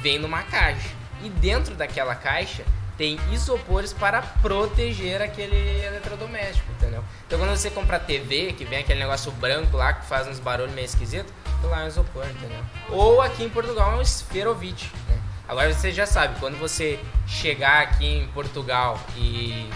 [0.02, 0.90] vem numa caixa
[1.22, 2.64] e dentro daquela caixa
[2.98, 7.04] tem isopores para proteger aquele eletrodoméstico, entendeu?
[7.28, 10.74] Então quando você compra TV, que vem aquele negócio branco lá que faz uns barulhos
[10.74, 12.64] meio esquisitos, lá é um isopor, entendeu?
[12.90, 15.20] Ou aqui em Portugal é um esferovite, né?
[15.48, 19.70] Agora você já sabe, quando você chegar aqui em Portugal e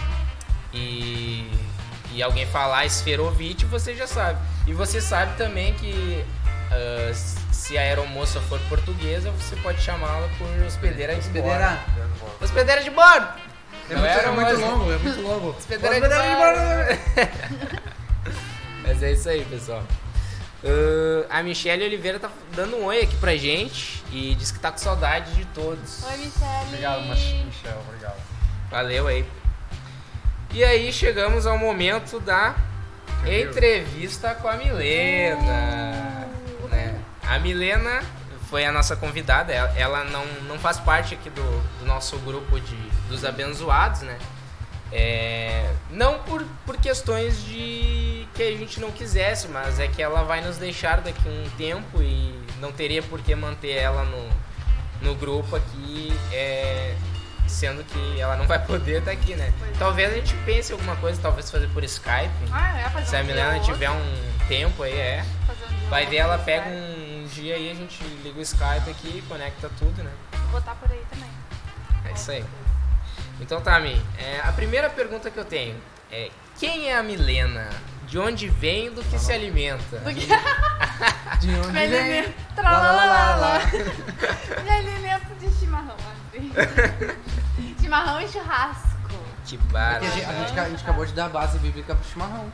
[0.72, 1.50] e,
[2.12, 4.38] e alguém falar esferovite, você já sabe.
[4.66, 6.24] E você sabe também que
[6.70, 7.12] ah,
[7.50, 11.78] se a aeromoça for portuguesa, você pode chamá-la por hospedeira de Hospedeira.
[12.50, 13.28] Hospedeira de bordo!
[13.88, 15.50] É muito, era é muito longo, é muito longo.
[15.50, 17.80] Hospedeira de bordo!
[18.82, 19.84] Mas é isso aí, pessoal.
[21.30, 24.72] Ah, a Michelle Oliveira tá dando um oi aqui pra gente e diz que tá
[24.72, 26.02] com saudade de todos.
[26.04, 26.66] Oi, Michelle.
[26.66, 28.20] Obrigado, Mas- Michel, obrigado.
[28.68, 29.24] Valeu aí.
[30.52, 32.56] E aí chegamos ao momento da
[33.24, 36.26] entrevista com a Milena.
[36.68, 37.00] né?
[37.28, 38.02] A Milena
[38.50, 42.60] foi a nossa convidada, ela, ela não, não faz parte aqui do, do nosso grupo
[42.60, 42.76] de,
[43.08, 44.18] dos abençoados, né?
[44.92, 50.24] É, não por, por questões de que a gente não quisesse, mas é que ela
[50.24, 54.28] vai nos deixar daqui um tempo e não teria por que manter ela no,
[55.00, 56.96] no grupo aqui, é,
[57.46, 59.52] sendo que ela não vai poder estar aqui, né?
[59.78, 62.30] Talvez a gente pense em alguma coisa, talvez fazer por Skype.
[62.50, 65.24] Ah, é, fazer Se a um dia Milena tiver um tempo aí, é.
[65.48, 66.99] um Vai ver, ela pega um
[67.40, 70.10] dia aí, a gente liga o Skype aqui, conecta tudo, né?
[70.32, 71.30] Vou botar por aí também.
[72.04, 72.44] É isso aí.
[73.40, 74.00] Então tá, Mi.
[74.18, 75.76] É, a primeira pergunta que eu tenho
[76.10, 77.68] é: quem é a Milena?
[78.06, 79.98] De onde vem do que se alimenta.
[80.00, 80.26] Do que
[81.40, 82.00] De onde me vem?
[82.00, 82.34] alimento.
[82.56, 83.58] Lá, lá, lá, lá, lá.
[84.64, 86.52] Me alimento de chimarrão, assim.
[87.80, 88.90] chimarrão e churrasco.
[89.46, 90.04] Que barato.
[90.04, 90.24] a, gente,
[90.58, 92.52] a gente- acabou de dar base bíblica pro chimarrão.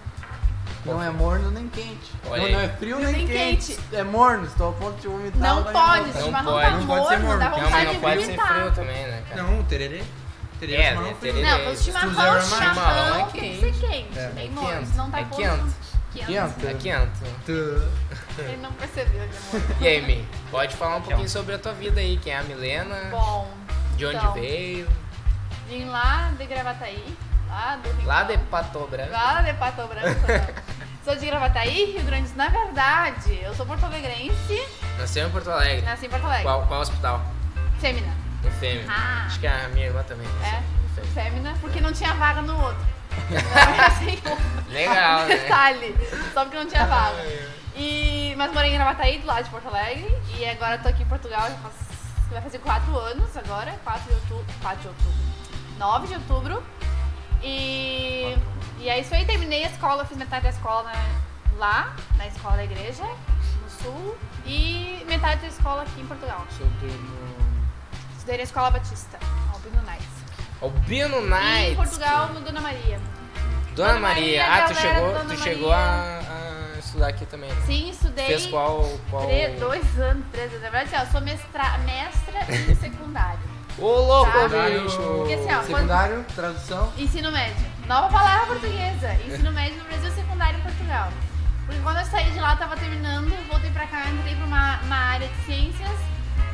[0.85, 2.13] Não é morno nem quente.
[2.29, 3.75] Olha Não, não é frio nem, Nem quente.
[3.75, 3.95] quente.
[3.97, 5.41] É morno, estou a ponto de vomitar.
[5.41, 6.65] Não pode, Não chimarrão pode.
[6.67, 7.39] tá Não pode ser morno, morno.
[7.41, 8.49] dá Não, vontade mas não de pode ser vomitar.
[8.55, 9.43] frio também, né, cara?
[9.43, 10.03] Não, tererê.
[10.61, 11.33] Tererê É, chimarrão né, frio.
[11.35, 11.51] tererê.
[11.51, 12.11] Não, o Isso, chimarrão.
[12.11, 12.43] Chimarrão
[12.75, 14.19] chimarrão é tem que ser quente.
[14.19, 14.29] É.
[14.31, 15.37] Bem É morno, quente, senão tá é quente.
[16.15, 16.67] Quente.
[16.67, 17.11] É quente.
[17.45, 17.83] Tu-
[18.39, 19.77] Ele não percebeu, de amor.
[19.81, 20.29] E aí, Mi?
[20.51, 22.17] Pode falar um pouquinho sobre a tua vida aí.
[22.19, 22.95] Quem é a Milena?
[23.11, 23.51] Bom,
[23.97, 24.89] De onde então, veio?
[25.69, 27.05] vim lá de Gravataí,
[27.57, 28.39] lá do Rio Lá de.
[28.39, 29.11] Pato Branco.
[29.13, 30.21] Lá de Pato Branco.
[31.05, 32.33] Sou de Gravataí, Rio Grande.
[32.35, 34.61] Na verdade, eu sou porto-alegrense,
[34.99, 35.85] Nasceu em Porto Alegre.
[35.85, 36.43] nasci em Porto Alegre.
[36.45, 37.23] Qual, qual hospital?
[37.79, 38.13] Fêmea.
[38.43, 38.85] No Fêmea.
[38.89, 39.25] Ah.
[39.27, 40.27] Acho que a minha irmã também.
[40.43, 41.31] É, no Fêmea.
[41.31, 42.85] fêmea, porque não tinha vaga no outro.
[43.87, 44.19] Assim,
[44.69, 45.37] Legal, né?
[45.37, 45.97] Detalhe,
[46.35, 47.23] só porque não tinha vaga.
[47.77, 51.07] E, mas morei em Gravataí, do lado de Porto Alegre, e agora tô aqui em
[51.07, 51.75] Portugal, já faz,
[52.31, 55.13] vai fazer 4 anos agora, 4 de outubro, 4 de outubro,
[55.79, 56.63] 9 de outubro.
[57.43, 58.37] E,
[58.79, 60.93] e é isso aí, terminei a escola, fiz metade da escola
[61.57, 66.45] lá, na escola da igreja, no sul, e metade da escola aqui em Portugal.
[66.57, 67.37] Sobre no...
[68.17, 69.19] Estudei na escola Batista,
[69.53, 70.07] Albino Nights.
[70.61, 71.77] Albino E em.
[71.77, 73.01] Portugal, no Dona Maria.
[73.75, 74.47] Dona Dona Maria.
[74.47, 75.43] Maria, Ah, tu chegou, Dona tu Maria.
[75.45, 76.21] chegou a,
[76.75, 77.63] a estudar aqui também, né?
[77.67, 78.27] Sim, estudei.
[78.27, 78.83] Fez qual...
[79.11, 79.27] qual...
[79.27, 80.63] Tre- dois anos, três anos.
[80.63, 83.56] Na verdade, assim, eu sou mestra, mestra em secundário.
[83.79, 84.49] Ô, louco, Tá.
[84.49, 84.97] bicho!
[85.19, 86.93] Porque assim, ó, Secundário, tradução.
[86.97, 87.67] Ensino médio.
[87.87, 89.13] Nova palavra portuguesa.
[89.27, 91.11] Ensino médio no Brasil, secundário em Portugal.
[91.67, 94.81] Porque quando eu saí de lá, eu tava terminando, voltei pra cá, entrei pra uma,
[94.83, 95.91] uma área de ciências,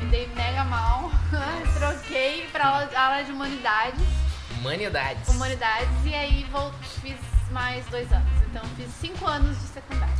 [0.00, 1.10] me dei mega mal,
[1.78, 4.00] troquei pra aula, aula de humanidades,
[4.58, 5.28] Humanidades.
[5.28, 7.16] humanidades, e aí vou, fiz
[7.50, 8.28] mais dois anos.
[8.50, 10.14] Então, fiz cinco anos de secundário.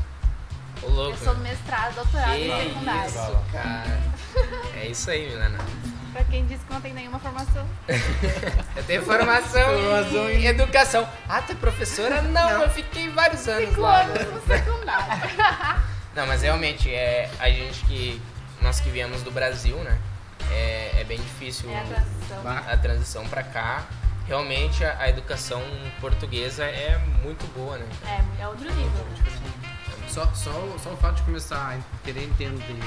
[0.82, 1.16] Ô, louco.
[1.18, 3.06] Eu sou mestrado, doutorado Que em secundário.
[3.08, 4.00] isso, cara.
[4.74, 5.58] É isso aí, Milena.
[6.12, 7.66] Pra quem disse que não tem nenhuma formação.
[8.76, 11.08] Eu tenho formação Formação em educação.
[11.28, 12.20] Ah, tu é professora?
[12.22, 14.02] Não, eu fiquei vários anos Cinco lá.
[14.02, 15.30] anos no secundário.
[16.14, 18.20] Não, mas realmente, é, a gente que.
[18.60, 19.98] Nós que viemos do Brasil, né?
[20.50, 22.42] É, é bem difícil É a transição.
[22.72, 23.84] a transição pra cá.
[24.26, 25.62] Realmente a, a educação
[26.00, 27.86] portuguesa é muito boa, né?
[28.38, 29.06] É, é outro nível.
[30.08, 32.78] Só, só, o- só o fato de começar a querer entender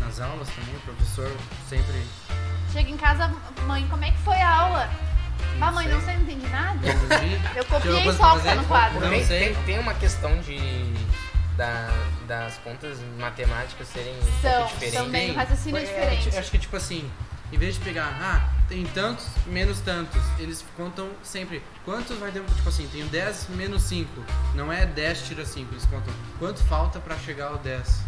[0.00, 1.30] nas aulas também, o professor
[1.68, 2.02] sempre.
[2.74, 3.32] Chega em casa,
[3.68, 4.90] mãe, como é que foi a aula?
[5.60, 6.80] Ah, mãe, não sei, não entendi nada.
[7.54, 8.98] Eu copiei só o que tá no quadro.
[9.00, 9.54] Não tem, sei.
[9.54, 10.92] tem, tem uma questão de.
[11.56, 11.88] Da,
[12.26, 14.98] das contas matemáticas serem um São, pouco diferentes.
[14.98, 15.30] também.
[15.30, 16.30] O raciocínio é diferente.
[16.30, 17.08] ti- acho que tipo assim,
[17.52, 22.42] em vez de pegar, ah, tem tantos menos tantos, eles contam sempre quantos vai ter,
[22.42, 24.10] tipo assim, tenho 10 menos 5.
[24.56, 28.00] Não é 10 tira 5, eles contam quanto falta pra chegar ao 10.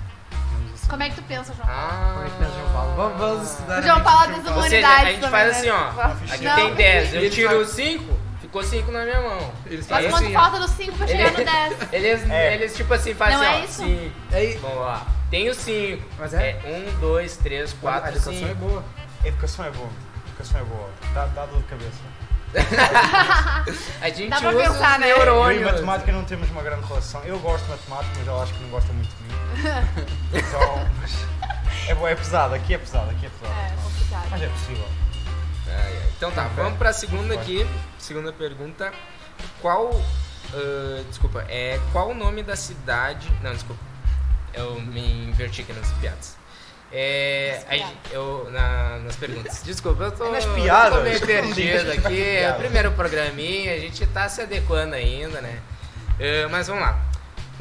[0.74, 0.88] Assim.
[0.88, 1.82] Como é que tu pensa, João Paulo?
[1.82, 2.94] Ah, Como é que pensa João Paulo?
[2.96, 5.20] Vamos, vamos estudar O João a Paulo é do das Ou seja, humanidades a gente
[5.20, 5.58] também, faz né?
[5.58, 6.32] assim, ó.
[6.34, 6.54] Aqui Não.
[6.56, 9.52] tem 10, eu tiro faz- 5, ficou 5 na minha mão.
[9.66, 11.76] Eles Mas quanto assim, falta dos 5 pra chegar no Ele- 10?
[11.92, 12.54] Eles, É.
[12.54, 14.12] eles tipo assim, fazem Não assim, é ó, isso?
[14.32, 15.06] Aí, Vamos lá.
[15.30, 16.04] Tenho 5.
[16.18, 16.56] Mas é?
[16.64, 18.48] um, dois, três, a quatro, educação cinco.
[18.50, 18.84] é boa.
[19.24, 19.88] Educação é boa.
[20.28, 20.88] Educação é boa.
[21.12, 21.98] Dá, dá dor de cabeça.
[24.00, 25.10] A gente Dá pra usa pensar, os né?
[25.10, 25.72] Eu e neurônios.
[25.72, 27.22] matemática não temos uma grande relação.
[27.24, 29.34] Eu gosto de matemática, mas ela acho que não gosta muito de mim.
[30.32, 31.26] Então, mas
[31.88, 32.54] é, boa, é pesado.
[32.54, 33.54] Aqui é pesado, aqui é pesado.
[33.60, 34.26] É, complicado.
[34.30, 34.84] Mas é possível.
[35.68, 36.10] Ai, ai.
[36.16, 37.66] Então tá, vamos pra segunda aqui.
[37.98, 38.92] Segunda pergunta.
[39.60, 39.90] Qual.
[40.54, 41.80] ah, desculpa, é.
[41.92, 43.30] Qual o nome da cidade.
[43.42, 43.82] Não, desculpa.
[44.52, 46.35] Eu me inverti aqui nas piadas.
[46.92, 47.60] É.
[48.10, 48.48] Eu.
[48.50, 49.62] na- nas perguntas.
[49.64, 50.26] Desculpa, eu tô.
[50.26, 50.94] É nas eu piadas.
[50.98, 52.22] Tô meio perdido aqui.
[52.38, 55.58] É o primeiro programinha, a gente tá se adequando ainda, né?
[56.18, 56.98] Ah, mas vamos lá.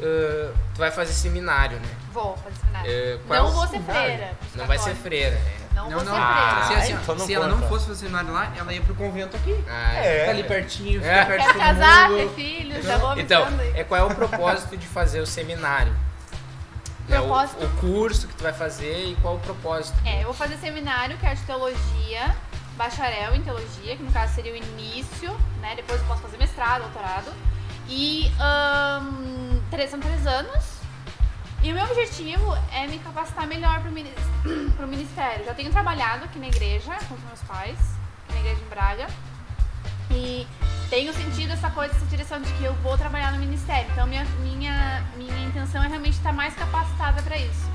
[0.00, 1.88] Ah, tu vai fazer seminário, né?
[2.12, 3.20] Vou fazer seminário.
[3.26, 4.30] Qual- Não vou ser freira.
[4.54, 5.52] Não vai ser freira, né?
[5.74, 7.60] Não, vou ser Ah, se, assim, então não se ela conta.
[7.60, 9.54] não fosse fazer seminário lá, ela ia pro convento aqui.
[9.68, 10.20] Ah, É.
[10.20, 11.24] Fica ali pertinho, fica É.
[11.26, 12.18] perto Quero casar, mundo.
[12.18, 15.92] ter filhos, já vou Então, é, qual é o propósito de fazer o seminário?
[17.08, 19.96] É o, o curso que tu vai fazer e qual o propósito?
[20.04, 22.36] É, eu vou fazer seminário, que é de teologia,
[22.76, 25.74] bacharel em teologia, que no caso seria o início, né?
[25.76, 27.32] Depois eu posso fazer mestrado, doutorado.
[27.88, 30.64] E ahn, três, são três anos.
[31.62, 34.12] E o meu objetivo é me capacitar melhor pro, minis-
[34.76, 35.44] pro ministério.
[35.44, 37.78] Já tenho trabalhado aqui na igreja com os meus pais,
[38.30, 39.06] na igreja em Braga.
[40.10, 40.46] E
[40.88, 43.90] tenho sentido essa coisa, essa direção de que eu vou trabalhar no ministério.
[43.92, 47.68] Então minha, minha, minha intenção é realmente estar mais capacitada para isso.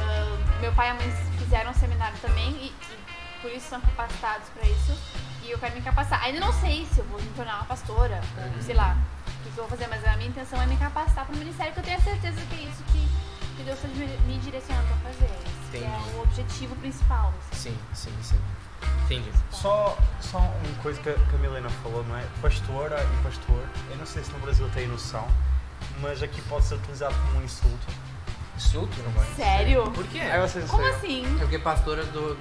[0.00, 3.80] Ah, meu pai e a mãe fizeram um seminário também e, e por isso são
[3.80, 4.96] capacitados para isso.
[5.44, 6.22] E eu quero me capacitar.
[6.22, 8.20] Ainda não sei se eu vou me tornar uma pastora,
[8.56, 8.96] ou sei lá.
[9.42, 11.72] que, que eu vou fazer, mas a minha intenção é me capacitar para o ministério,
[11.72, 13.08] que eu tenho a certeza que é isso que,
[13.56, 15.30] que Deus está me direcionando para fazer.
[15.74, 17.32] Esse é o objetivo principal.
[17.50, 17.70] assim.
[17.70, 18.40] Sim, sim, sim.
[19.04, 19.30] Entendi.
[19.50, 22.24] Só, só uma coisa que a, que a Milena falou, não é?
[22.40, 25.26] Pastora e pastor, eu não sei se no Brasil tem noção,
[26.00, 27.86] mas aqui pode ser utilizado como um insulto.
[28.56, 28.92] Insulto?
[29.36, 29.90] Sério?
[29.90, 30.20] Por quê?
[30.20, 31.36] Aí vocês Como sei- assim?
[31.36, 32.36] É porque pastora do.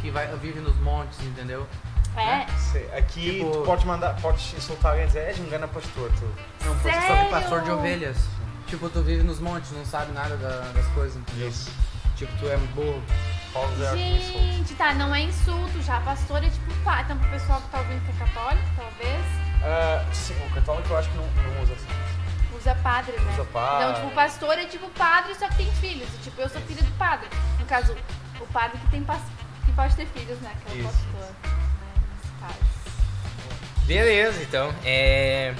[0.00, 1.66] que vai, vive nos montes, entendeu?
[2.16, 2.46] É?
[2.58, 6.10] sei, Aqui Tipo- tu podes mandar, podes insultar alguém e dizer, és um gana pastor,
[6.18, 6.26] tu.
[6.66, 7.24] Não, pode ser só Sério?
[7.24, 8.16] que pastor de ovelhas.
[8.66, 11.48] Tipo, tu vive nos montes, não sabe nada da- das coisas, entendeu?
[11.48, 11.70] Isso.
[12.16, 13.02] Tipo, tu é burro.
[13.94, 16.00] Gente, tá, não é insulto já.
[16.00, 17.02] Pastor é tipo pá.
[17.02, 19.24] Então, pro pessoal que tá ouvindo que é católico, talvez,
[19.62, 21.86] Ah, sim, o católico eu acho que não, não usa assim.
[22.56, 23.32] usa padre, né?
[23.32, 23.84] Usa padre.
[23.84, 26.08] Então, tipo, o pastor é tipo padre, só que tem filhos.
[26.22, 27.28] Tipo, eu sou filha do padre.
[27.58, 27.94] No caso,
[28.40, 30.52] o padre que tem que pode ter filhos, né?
[30.64, 30.88] Que é o Isso.
[30.88, 31.20] pastor.
[31.20, 31.52] Né?
[33.86, 34.74] Beleza, então.
[34.84, 35.54] É...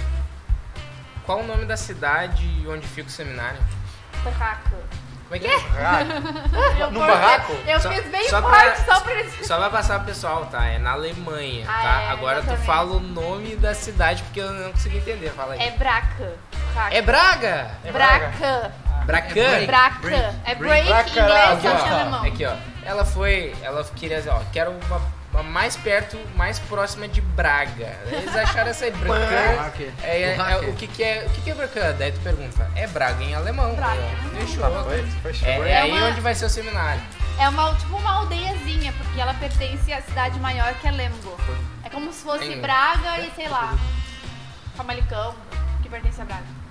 [1.27, 3.61] Qual o nome da cidade onde fica o seminário?
[4.25, 4.77] Barraca.
[5.33, 5.57] Como é que é?
[6.83, 7.53] Eu No forcei- barraco?
[7.67, 9.47] Eu Só- fiz bem só forte, pra- só pra eles.
[9.47, 10.67] Só vai passar pro pessoal, tá?
[10.67, 12.03] É na Alemanha, Ah, tá?
[12.03, 12.67] é, Agora tu exatamente.
[12.67, 15.31] fala o nome da cidade porque eu não consegui entender.
[15.31, 15.61] Fala aí.
[15.61, 16.35] É Braca.
[16.75, 16.95] Braca.
[16.95, 17.71] É Braga!
[17.85, 18.73] É Braca.
[19.07, 19.33] Bracan?
[19.35, 19.67] break.
[19.67, 19.99] Braca.
[20.01, 20.59] break, É break.
[20.59, 21.95] break, Pra inglês caralho, e Aqui, ó.
[21.95, 22.25] alemão.
[22.25, 22.55] Aqui, ó.
[22.85, 23.55] Ela foi.
[23.63, 25.01] Ela queria dizer, ó, quero uma
[25.43, 27.97] mais perto, mais próxima de Braga.
[28.07, 28.93] Eles acharam essa aí.
[28.93, 29.93] Hacker.
[30.03, 30.69] É, é, O é, hacker.
[30.69, 31.95] o que, que é o que, que é Bracan?
[31.99, 33.75] Daí tu pergunta, é Braga em alemão.
[33.75, 34.03] Braga.
[34.39, 34.65] Fechou.
[35.23, 35.49] Fechou.
[35.49, 37.01] É, é É aí uma- onde vai ser o seminário.
[37.39, 41.37] É uma, tipo uma aldeiazinha, porque ela pertence à cidade maior que é Lemgo.
[41.83, 43.75] É como se fosse Braga e, sei lá,
[44.77, 45.35] Famalicão,
[45.83, 46.62] que pertence a Braga.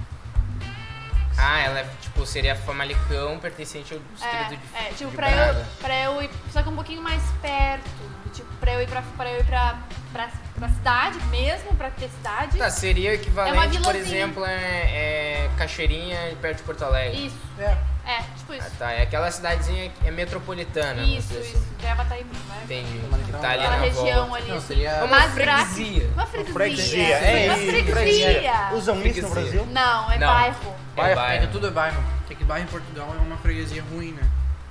[1.37, 5.27] Ah, ela é, tipo, seria Famalicão, pertencente ao distrito de, É, é tipo, de pra
[5.29, 5.59] Braga.
[5.59, 7.89] eu, pra eu ir, só que um pouquinho mais perto.
[8.33, 9.77] Tipo, pra eu ir pra, pra, eu ir pra,
[10.13, 12.57] pra, pra cidade mesmo, pra ter cidade.
[12.57, 17.25] Tá, seria É equivalente, uma por exemplo, é, é Cachoeirinha perto de Porto Alegre.
[17.27, 17.77] Isso, É.
[18.11, 18.71] é, tipo Ah, isso.
[18.77, 21.01] tá, é aquela cidadezinha que é metropolitana.
[21.03, 21.57] Isso, isso.
[21.57, 21.67] assim.
[21.81, 22.61] Gravataí, né?
[22.63, 22.99] Entendi.
[22.99, 24.35] Famalicão, Tá ali Aquela na região volta.
[24.37, 24.47] ali.
[24.49, 24.67] Não, assim.
[24.67, 24.91] seria.
[24.97, 26.09] Uma Mas freguesia.
[26.13, 26.53] Uma freguesia.
[26.53, 27.71] Freguesia, é Uma isso.
[27.71, 28.69] freguesia.
[28.73, 29.29] Usam isso no.
[29.29, 29.65] Brasil?
[29.67, 30.27] Não, é Não.
[30.27, 30.55] bairro.
[30.93, 31.11] É Bairro.
[31.11, 31.47] É bairro.
[31.47, 32.03] que tudo é bairro.
[32.29, 34.29] É que bairro em Portugal é uma freguesia ruim, né?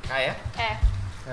[0.08, 0.36] Ah, é?
[0.58, 0.76] É.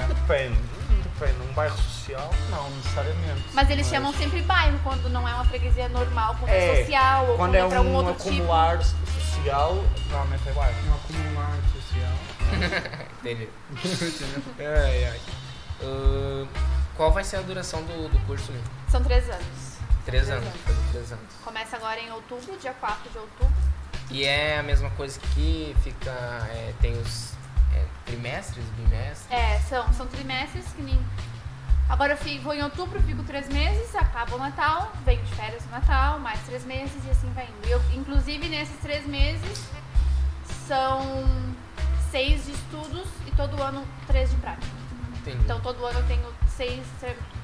[0.07, 0.59] Depende.
[1.03, 1.37] Depende.
[1.49, 3.43] Um bairro social, não necessariamente.
[3.53, 7.21] Mas eles chamam sempre bairro quando não é uma freguesia normal, quando é, É, social
[7.27, 8.29] ou Quando quando é um um outro tipo.
[8.29, 10.75] acumular social, normalmente é bairro.
[10.87, 11.57] Um acumular
[11.97, 13.09] social.
[13.19, 13.49] Entendi.
[14.59, 15.19] Ai, ai.
[15.81, 16.47] Ah,
[16.95, 18.51] qual vai ser a duração do, do curso?
[18.89, 19.77] São três anos.
[20.05, 20.47] Três Três anos.
[20.47, 20.91] anos.
[20.91, 21.25] Três anos.
[21.43, 23.53] Começa agora em outubro, dia 4 de outubro.
[24.09, 26.09] E é a mesma coisa que fica.
[26.51, 27.33] é, tem os
[27.73, 29.29] é, trimestres, bimestres.
[29.29, 30.99] É, são, são trimestres que nem.
[31.89, 35.63] Agora eu fico, vou em outubro, fico três meses, acaba o Natal, venho de férias
[35.65, 37.67] no Natal, mais três meses e assim vai indo.
[37.69, 39.63] Eu, inclusive, nesses três meses
[40.67, 41.55] são
[42.11, 44.67] seis de estudos e todo ano três de prática.
[45.19, 45.37] Entendi.
[45.43, 46.85] Então todo ano eu tenho seis,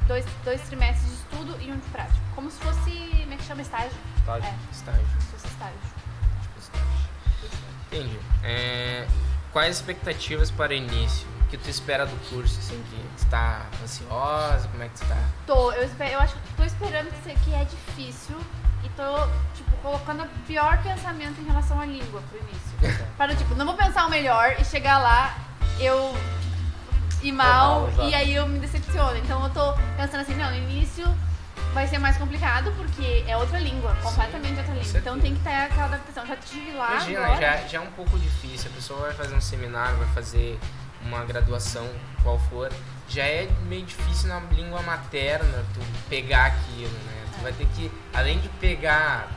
[0.08, 2.19] dois, dois trimestres de estudo e um de prática.
[2.36, 3.91] Como se fosse, como é que chama estágio?
[4.17, 4.45] Estágio.
[4.49, 5.06] É, Estágio.
[5.08, 5.80] como se fosse estágio.
[6.41, 6.88] tipo, estágio.
[7.91, 8.19] Entendi.
[8.43, 9.08] É,
[9.52, 11.28] quais as expectativas para o início?
[11.54, 12.58] Que tu espera do curso?
[12.58, 14.68] Assim, que tu tá ansiosa?
[14.70, 15.16] Como é que tu tá?
[15.46, 18.36] Tô, eu, eu acho que tô esperando que, que é difícil
[18.84, 23.06] e tô, tipo, colocando o pior pensamento em relação à língua pro início.
[23.20, 25.38] Para, tipo, não vou pensar o melhor e chegar lá,
[25.80, 26.18] eu
[27.22, 29.16] ir mal mal, e aí eu me decepciono.
[29.18, 31.06] Então eu tô pensando assim, não, no início
[31.72, 34.98] vai ser mais complicado porque é outra língua, completamente outra língua.
[34.98, 36.26] Então tem que ter aquela adaptação.
[36.26, 37.42] Já tive lá Imagina, agora.
[37.42, 38.72] já, já é um pouco difícil.
[38.72, 40.60] A pessoa vai fazer um seminário, vai fazer
[41.06, 41.88] uma graduação,
[42.22, 42.72] qual for.
[43.08, 47.26] Já é meio difícil na língua materna tu pegar aquilo, né?
[47.36, 49.28] Tu vai ter que, além de pegar,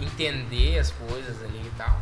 [0.00, 1.98] entender as coisas ali e tal,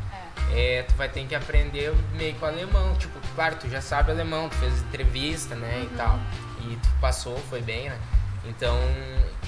[0.52, 0.78] É.
[0.78, 2.94] é, tu vai ter que aprender meio com alemão.
[2.96, 5.82] Tipo, claro, tu já sabe alemão, tu fez entrevista, né, Uhum.
[5.84, 6.18] e tal.
[6.62, 7.98] E tu passou, foi bem, né?
[8.46, 8.76] Então,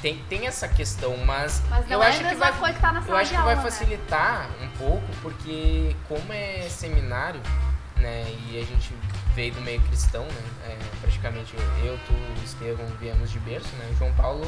[0.01, 3.31] tem, tem essa questão, mas, Mas eu é acho a que vai tá eu acho
[3.31, 3.63] que vai aula, né?
[3.63, 7.41] facilitar um pouco, porque como é seminário,
[7.97, 8.93] né, e a gente
[9.35, 13.89] veio do meio cristão, né, é, praticamente eu, tu, o Estevão viemos de berço, né,
[13.93, 14.45] o João Paulo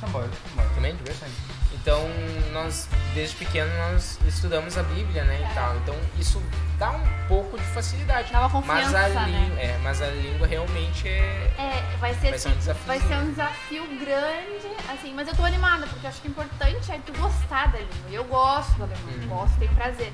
[0.00, 0.68] Também, também.
[0.74, 1.24] também de berço.
[1.72, 2.00] Então,
[2.52, 5.50] nós, desde pequeno, nós estudamos a Bíblia, né, É.
[5.50, 5.76] e tal.
[5.78, 6.40] Então, isso
[6.78, 8.30] dá um pouco de facilidade.
[8.32, 9.38] Dá uma mas confiança, a, né?
[9.48, 11.54] língua, é, mas a língua realmente é...
[11.58, 12.86] É, vai ser, Vai ser um assim, desafio.
[12.86, 16.30] vai ser um desafio grande, assim, mas eu tô animada, porque eu acho que o
[16.30, 18.10] importante é tu gostar da língua.
[18.10, 19.28] E eu gosto da alemão, Uhum.
[19.28, 20.12] gosto, tenho prazer.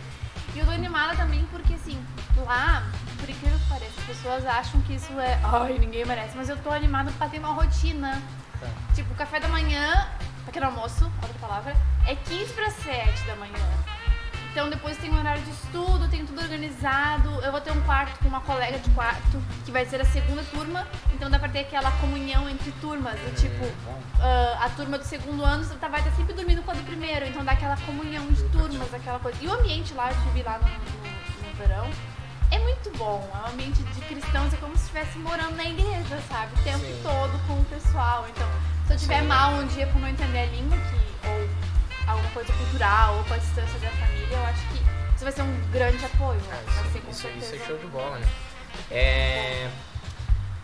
[0.55, 1.99] E eu tô animada também porque, assim,
[2.45, 2.83] lá,
[3.21, 5.39] por incrível que pareça, as pessoas acham que isso é.
[5.45, 8.23] Ai, ninguém merece, mas eu tô animada pra ter uma rotina.
[8.61, 8.67] Tá.
[8.95, 10.09] Tipo, o café da manhã,
[10.47, 11.77] pequeno almoço, outra palavra,
[12.07, 13.88] é 15 para 7 da manhã.
[14.59, 17.31] Então depois tem um horário de estudo, tem tudo organizado.
[17.45, 20.43] Eu vou ter um quarto com uma colega de quarto, que vai ser a segunda
[20.51, 20.85] turma.
[21.15, 23.15] Então dá pra ter aquela comunhão entre turmas.
[23.21, 23.65] do tipo,
[24.21, 27.25] ah, a turma do segundo ano tá- vai estar sempre dormindo com a do primeiro.
[27.27, 29.39] Então dá aquela comunhão de turmas, aquela coisa.
[29.41, 31.89] E o ambiente lá, eu tive lá no, no- no verão,
[32.51, 33.31] é muito bom.
[33.33, 36.53] É um ambiente de cristãos, é como se estivesse morando na igreja, sabe?
[36.61, 37.01] O tempo Sim.
[37.05, 38.27] todo com o pessoal.
[38.29, 38.49] Então,
[38.89, 39.29] se eu tiver Sim.
[39.29, 41.49] mal um dia por não entender a língua, que, ou
[42.09, 44.75] alguma coisa cultural, ou com a distância da família, eu acho que
[45.15, 46.41] isso vai ser um grande apoio.
[46.51, 47.55] Ah, vai ser isso, com isso, certeza.
[47.57, 48.29] isso é show de bola, né?
[48.91, 49.69] É,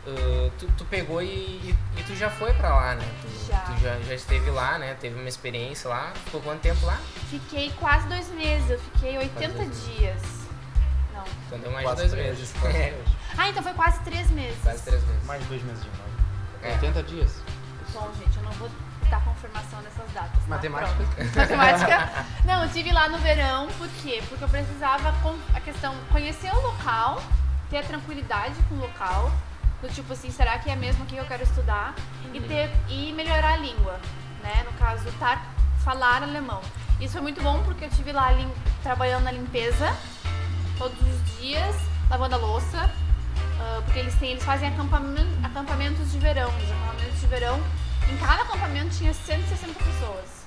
[0.07, 3.05] uh, tu, tu pegou e, e, e tu já foi pra lá, né?
[3.22, 3.59] Tu Já.
[3.61, 4.95] tu já, já esteve lá, né?
[5.01, 6.12] Teve uma experiência lá.
[6.26, 6.99] Ficou quanto tempo lá?
[7.30, 10.22] Fiquei quase dois meses, eu fiquei 80 dois dias.
[11.12, 11.24] Não.
[11.47, 12.55] Então deu mais Quase de dois três, meses.
[12.61, 13.05] quase É.
[13.36, 14.59] Ah, então foi quase três meses.
[14.62, 15.24] quase três meses.
[15.24, 16.72] Mais de dois meses e meio.
[16.72, 16.74] É.
[16.76, 17.32] 80 dias.
[17.92, 18.70] Bom, gente, eu não vou
[19.15, 20.31] dar confirmação dessas datas.
[20.33, 20.49] tá?
[20.49, 21.05] Matemática.
[21.37, 22.11] Matemática.
[22.45, 24.23] Não, eu tive lá no verão, por quê?
[24.29, 27.23] Porque eu precisava com a questão conhecer o local,
[27.71, 29.31] ter a tranquilidade com o local,
[29.81, 31.95] do tipo assim, será que é mesmo aqui que eu quero estudar?
[32.33, 34.01] E ter e melhorar a língua,
[34.43, 34.65] né?
[34.65, 35.43] No caso, tá,
[35.85, 36.61] falar alemão.
[37.01, 38.53] Isso foi muito bom porque eu tive lá lim-
[38.83, 39.95] trabalhando na limpeza
[40.79, 41.77] todos os dias,
[42.11, 42.91] lavando a louça,
[43.61, 46.49] ah, porque eles têm, eles fazem acampamen- acampamentos de verão.
[46.49, 47.61] Os acampamentos de verão,
[48.12, 50.44] em cada acampamento tinha 160 pessoas.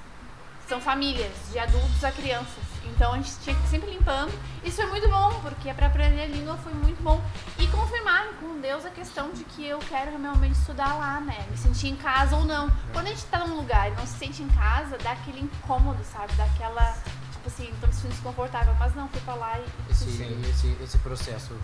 [0.68, 2.64] São famílias, de adultos a crianças.
[2.84, 4.34] Então a gente tinha que ir sempre limpando.
[4.64, 7.24] Isso foi muito bom, porque para aprender a língua foi muito bom.
[7.58, 11.46] E confirmar com Deus a questão de que eu quero realmente estudar lá, né?
[11.50, 12.70] Me sentir em casa ou não.
[12.92, 16.04] Quando a gente tá num lugar e não se sente em casa, dá aquele incômodo,
[16.04, 16.34] sabe?
[16.36, 16.98] Dá aquela,
[17.32, 18.76] tipo assim, tô me sentindo desconfortável.
[18.78, 20.10] Mas não, fui pra lá e Esse,
[20.50, 21.56] esse, esse processo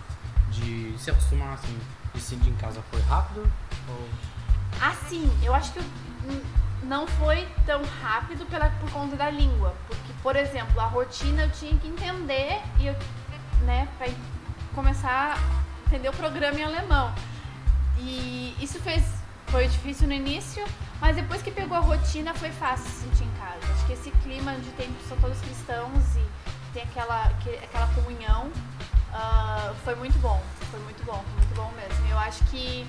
[0.50, 1.78] de se acostumar, assim,
[2.14, 3.50] de se sentir em casa foi rápido?
[3.88, 4.08] Ou...
[4.80, 5.80] Assim, eu acho que
[6.82, 9.74] não foi tão rápido pela, por conta da língua.
[9.86, 12.96] Porque, por exemplo, a rotina eu tinha que entender e eu,
[13.62, 14.06] né, pra
[14.74, 17.14] começar a entender o programa em alemão.
[17.98, 19.04] E isso fez,
[19.48, 20.64] foi difícil no início,
[21.00, 23.72] mas depois que pegou a rotina foi fácil se sentir em casa.
[23.72, 26.24] Acho que esse clima de tempo são todos cristãos e
[26.72, 28.50] tem aquela, que- aquela comunhão.
[29.16, 32.04] ah, foi muito bom, foi muito bom, foi muito bom mesmo.
[32.10, 32.84] Eu acho que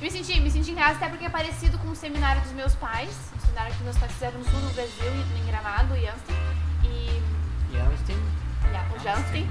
[0.00, 2.74] me senti, me senti em casa até porque é parecido com o seminário dos meus
[2.74, 3.10] pais.
[3.36, 6.54] O seminário que meus pais fizeram no sul do Brasil, em Gramado, Amsterdam.
[6.84, 7.22] E
[7.70, 8.16] E têm...
[8.64, 8.96] yeah, o
[9.30, 9.46] E têm-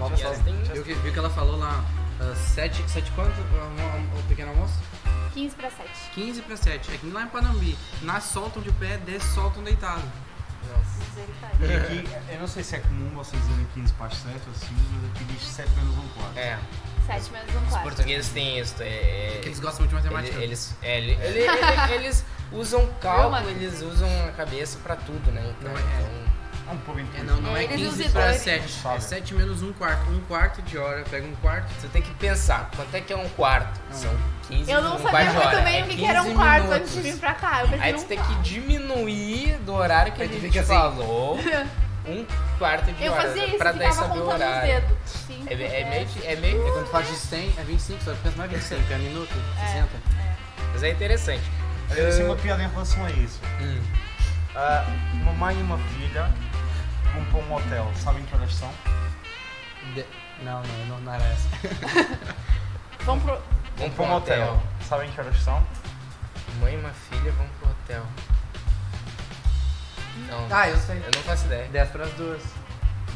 [0.76, 1.84] Eu vi, vi que ela falou lá,
[2.20, 4.74] uh, 7, sete quanto o, o pequeno almoço?
[5.34, 5.90] 15 para 7.
[6.14, 6.92] 15 para 7.
[6.94, 10.04] É que lá em Panambi, nasce soltam de pé, desce soltam deitado.
[10.70, 11.06] Nossa.
[11.60, 14.52] E aqui, eu não sei se é comum vocês dizerem 15 para as 7 ou
[14.54, 16.38] assim, mas aqui diz 7 menos um quarto.
[16.38, 16.58] É,
[17.06, 17.84] 7 menos um os quarto.
[17.84, 18.76] portugueses têm isso.
[18.82, 20.36] É, é- Porque eles gostam muito de matemática.
[20.38, 25.32] Ele- Eles, é, ele- ele- ele- eles usam cálculo, eles usam a cabeça pra tudo,
[25.32, 25.42] né?
[25.60, 26.26] Então, Não é- então,
[26.68, 28.42] É um pouco É, não, não é Eles 15 usam para dois.
[28.42, 28.66] 7.
[28.66, 29.04] É Sabe.
[29.04, 30.10] 7 menos um quarto.
[30.10, 31.72] Um quarto de hora, pega um quarto.
[31.80, 33.80] você tem que pensar, quanto é que é um quarto?
[33.92, 33.96] Não.
[34.00, 36.36] São 15 Eu não um sabia muito bem é o que que era um 15
[36.36, 36.82] quarto minutos.
[36.82, 37.66] antes de vir pra cá.
[37.72, 40.70] Eu Aí tu um tem que diminuir do horário que Aí a gente fica assim.
[40.74, 41.38] falou.
[42.08, 42.26] Um
[42.58, 43.22] quarto de Eu hora.
[43.24, 44.68] fazia isso, pra daí ficava saber o horário.
[44.82, 44.98] dedos.
[45.06, 46.68] Cinco, É, é, meio, que- é meio.
[46.68, 49.34] É quando tu faz de 100, é 25, só que mais 25, é minuto,
[49.66, 49.90] 60.
[50.72, 51.44] Mas é interessante.
[51.92, 53.40] Eu tenho uma piada em relação a isso.
[53.62, 53.82] Hum.
[54.56, 56.32] Ah, uma mãe e uma filha
[57.14, 57.92] vão para um hotel.
[57.96, 58.72] Sabem que horas são?
[59.94, 60.06] De-
[60.44, 61.48] Não, não, não, não era essa.
[63.06, 63.40] Vamos pro.
[63.78, 64.64] Vamos para um hotel.
[64.82, 65.66] Sabem que horas são?
[66.60, 68.06] Mãe e uma filha vão pro hotel.
[70.30, 70.48] Não.
[70.52, 70.98] Ah, eu sei.
[70.98, 71.68] Eu não faço ideia.
[71.68, 72.42] 10 para as duas.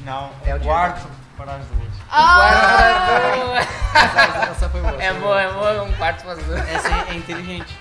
[0.06, 1.90] Não, É o um dia- quarto para as duas.
[2.12, 3.60] Ah!
[4.00, 5.02] Essa, essa foi boa.
[5.02, 6.60] É essa foi boa, é boa, um quarto faz duas.
[6.70, 7.78] Essa é, é inteligente.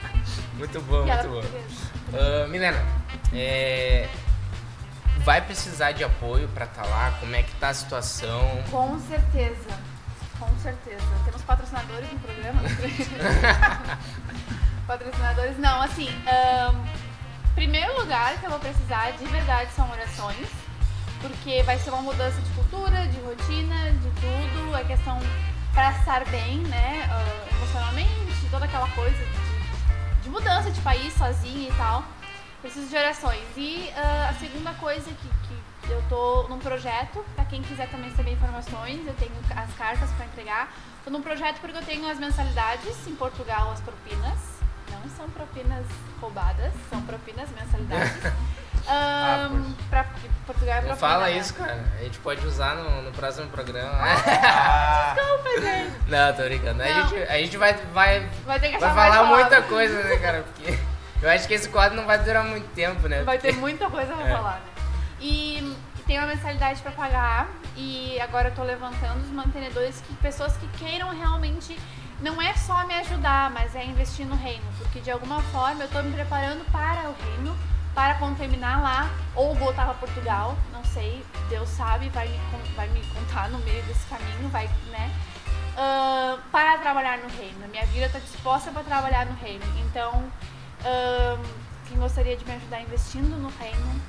[0.54, 1.42] Muito bom, muito bom.
[2.14, 2.82] Ah, Milena,
[3.32, 4.08] é,
[5.18, 7.12] vai precisar de apoio pra estar lá?
[7.20, 8.62] Como é que tá a situação?
[8.70, 9.78] Com certeza.
[10.40, 11.02] Com certeza.
[11.24, 12.60] Temos patrocinadores no programa?
[14.86, 15.58] patrocinadores?
[15.58, 16.08] Não, assim.
[16.26, 16.74] ahn,
[17.58, 20.48] primeiro lugar que eu vou precisar de verdade são orações.
[21.20, 24.76] Porque vai ser uma mudança de cultura, de rotina, de tudo.
[24.76, 25.18] A questão
[25.74, 27.08] para estar bem, né?
[27.10, 32.04] ah, emocionalmente, toda aquela coisa de, de mudança de país sozinha e tal.
[32.62, 33.42] Preciso de orações.
[33.56, 35.28] E ah, a segunda coisa que,
[35.88, 40.08] que eu tô num projeto, pra quem quiser também saber informações, eu tenho as cartas
[40.12, 40.72] para entregar.
[41.02, 44.57] Tô num projeto porque eu tenho as mensalidades em Portugal, as propinas.
[45.02, 45.84] Não são propinas
[46.20, 48.12] roubadas, são propinas mensalidades.
[48.90, 50.02] Ah, Ahn, pra
[50.46, 51.36] Portugal é Não propina, fala né?
[51.36, 51.84] isso, cara.
[51.98, 53.90] A gente pode usar no, no próximo programa.
[53.92, 55.92] Ah, Desculpa, gente.
[56.08, 56.82] Não, tô brincando.
[56.82, 57.08] A Não.
[57.08, 60.42] gente, a gente vai, vai, Vai vai falar muita coisa, né, cara?
[60.42, 60.78] Porque
[61.20, 63.22] eu acho que esse quadro não vai durar muito tempo, né?
[63.24, 64.32] Vai ter muita coisa pra É.
[64.34, 64.82] falar, né?
[65.20, 65.76] E
[66.06, 67.46] tem uma mensalidade para pagar
[67.76, 71.78] e agora eu tô levantando os mantenedores que pessoas que queiram realmente
[72.20, 75.88] não é só me ajudar, mas é investir no reino, porque de alguma forma eu
[75.88, 77.56] tô me preparando para o reino,
[77.94, 82.38] para quando terminar lá ou voltar para Portugal, não sei, Deus sabe, vai me,
[82.74, 85.10] vai me contar no meio desse caminho, vai, né?
[85.74, 87.66] Uh, para trabalhar no reino.
[87.68, 89.64] Minha vida está disposta para trabalhar no reino.
[89.86, 90.12] Então,
[90.80, 91.42] uh,
[91.88, 94.00] quem gostaria de me ajudar investindo no reino,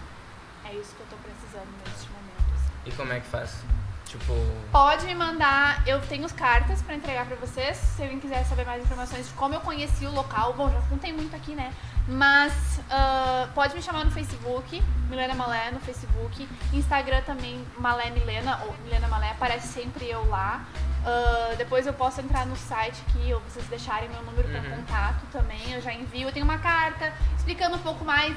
[0.66, 2.55] é isso que eu estou precisando neste momento.
[2.55, 2.72] Assim.
[2.86, 3.64] E como é que faz?
[4.10, 4.34] Tipo.
[4.72, 5.88] Pode me mandar.
[5.88, 7.78] Eu tenho as cartas para entregar para vocês.
[7.78, 10.53] Se alguém quiser saber mais informações de como eu conheci o local.
[10.53, 11.72] Bom, já contei muito aqui, né?
[12.07, 16.49] Mas uh, pode me chamar no Facebook, Milena Malé no Facebook.
[16.74, 20.66] Instagram também, Malé Milena, ou Milena Malé, aparece sempre eu lá.
[21.01, 24.60] Uh, depois eu posso entrar no site aqui, ou vocês deixarem meu número uhum.
[24.60, 25.72] para contato também.
[25.72, 26.30] Eu já envio.
[26.30, 28.36] Eu tenho uma carta explicando um pouco mais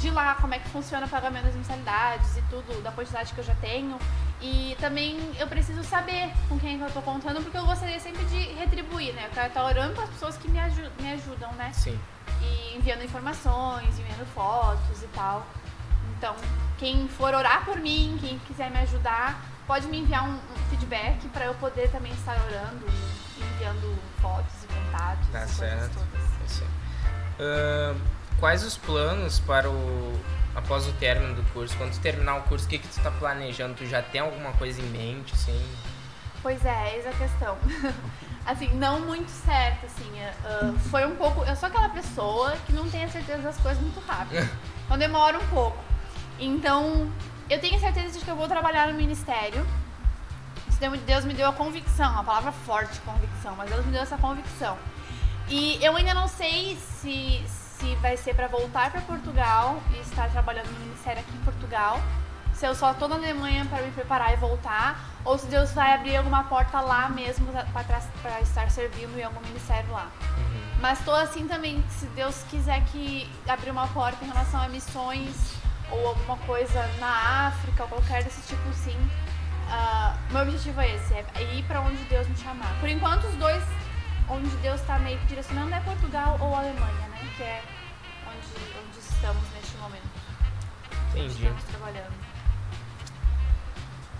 [0.00, 3.40] de lá como é que funciona o pagamento das mensalidades e tudo, da quantidade que
[3.40, 3.98] eu já tenho.
[4.40, 8.38] E também eu preciso saber com quem eu tô contando, porque eu gostaria sempre de
[8.54, 9.26] retribuir, né?
[9.26, 11.72] Eu quero estar orando para as pessoas que me, aju me ajudam, né?
[11.72, 11.98] Sim.
[12.42, 15.46] E enviando informações, enviando fotos e tal.
[16.18, 16.34] Então,
[16.78, 21.26] quem for orar por mim, quem quiser me ajudar, pode me enviar um, um feedback
[21.28, 22.86] para eu poder também estar orando
[23.38, 25.28] enviando fotos e contatos.
[25.28, 25.94] Tá e certo.
[25.94, 26.74] Coisas todas.
[27.34, 28.00] Uh,
[28.40, 30.20] quais os planos para o
[30.54, 31.76] após o término do curso?
[31.76, 33.74] Quando tu terminar o curso, o que, que tu está planejando?
[33.74, 35.60] Tu já tem alguma coisa em mente, assim?
[36.42, 37.56] Pois é, eis a questão.
[38.44, 40.10] assim, não muito certo, assim.
[40.44, 41.42] Uh, foi um pouco.
[41.44, 44.48] Eu sou aquela pessoa que não tem a certeza das coisas muito rápido.
[44.84, 45.78] Então demora um pouco.
[46.38, 47.10] Então,
[47.48, 49.66] eu tenho certeza de que eu vou trabalhar no ministério.
[51.06, 54.76] Deus me deu a convicção, a palavra forte, convicção, mas Deus me deu essa convicção.
[55.48, 57.42] E eu ainda não sei se,
[57.84, 62.00] se vai ser para voltar para Portugal e estar trabalhando no ministério aqui em Portugal,
[62.54, 65.92] se eu só estou na Alemanha para me preparar e voltar, ou se Deus vai
[65.92, 70.08] abrir alguma porta lá mesmo para estar servindo em algum ministério lá.
[70.38, 70.80] Uhum.
[70.80, 75.54] Mas estou assim também, se Deus quiser que abrir uma porta em relação a missões
[75.90, 78.96] ou alguma coisa na África ou qualquer desse tipo, sim.
[79.66, 81.24] Uh, meu objetivo é esse, é
[81.54, 82.74] ir para onde Deus me chamar.
[82.80, 83.62] Por enquanto, os dois
[84.28, 87.28] onde Deus está meio que direcionando é Portugal ou Alemanha, né?
[87.36, 87.62] Que é
[89.24, 90.04] estamos neste momento.
[91.10, 91.42] Entendi.
[91.42, 92.12] Estamos trabalhando.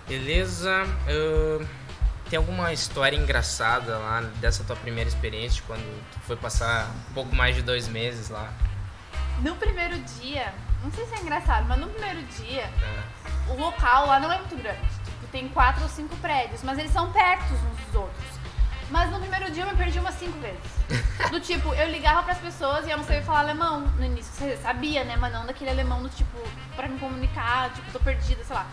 [0.09, 0.85] Beleza.
[1.07, 1.67] Uh,
[2.31, 7.37] tem alguma história engraçada lá dessa tua primeira experiência, quando tu foi passar um pouco
[7.37, 8.51] mais de dois meses lá?
[9.41, 13.51] No primeiro dia, não sei se é engraçado, mas no primeiro dia, é.
[13.51, 14.89] o local lá não é muito grande.
[15.05, 18.34] Tipo, tem quatro ou cinco prédios, mas eles são perto uns dos outros.
[18.95, 20.61] Mas no primeiro dia eu me perdi umas cinco vezes.
[21.29, 24.33] Do tipo, eu ligava pras pessoas e eu não sabia falar alemão no início.
[24.33, 25.17] Você sabia, né?
[25.17, 26.39] Mas não daquele alemão do tipo,
[26.77, 28.65] pra me comunicar, tipo, tô perdida, sei lá.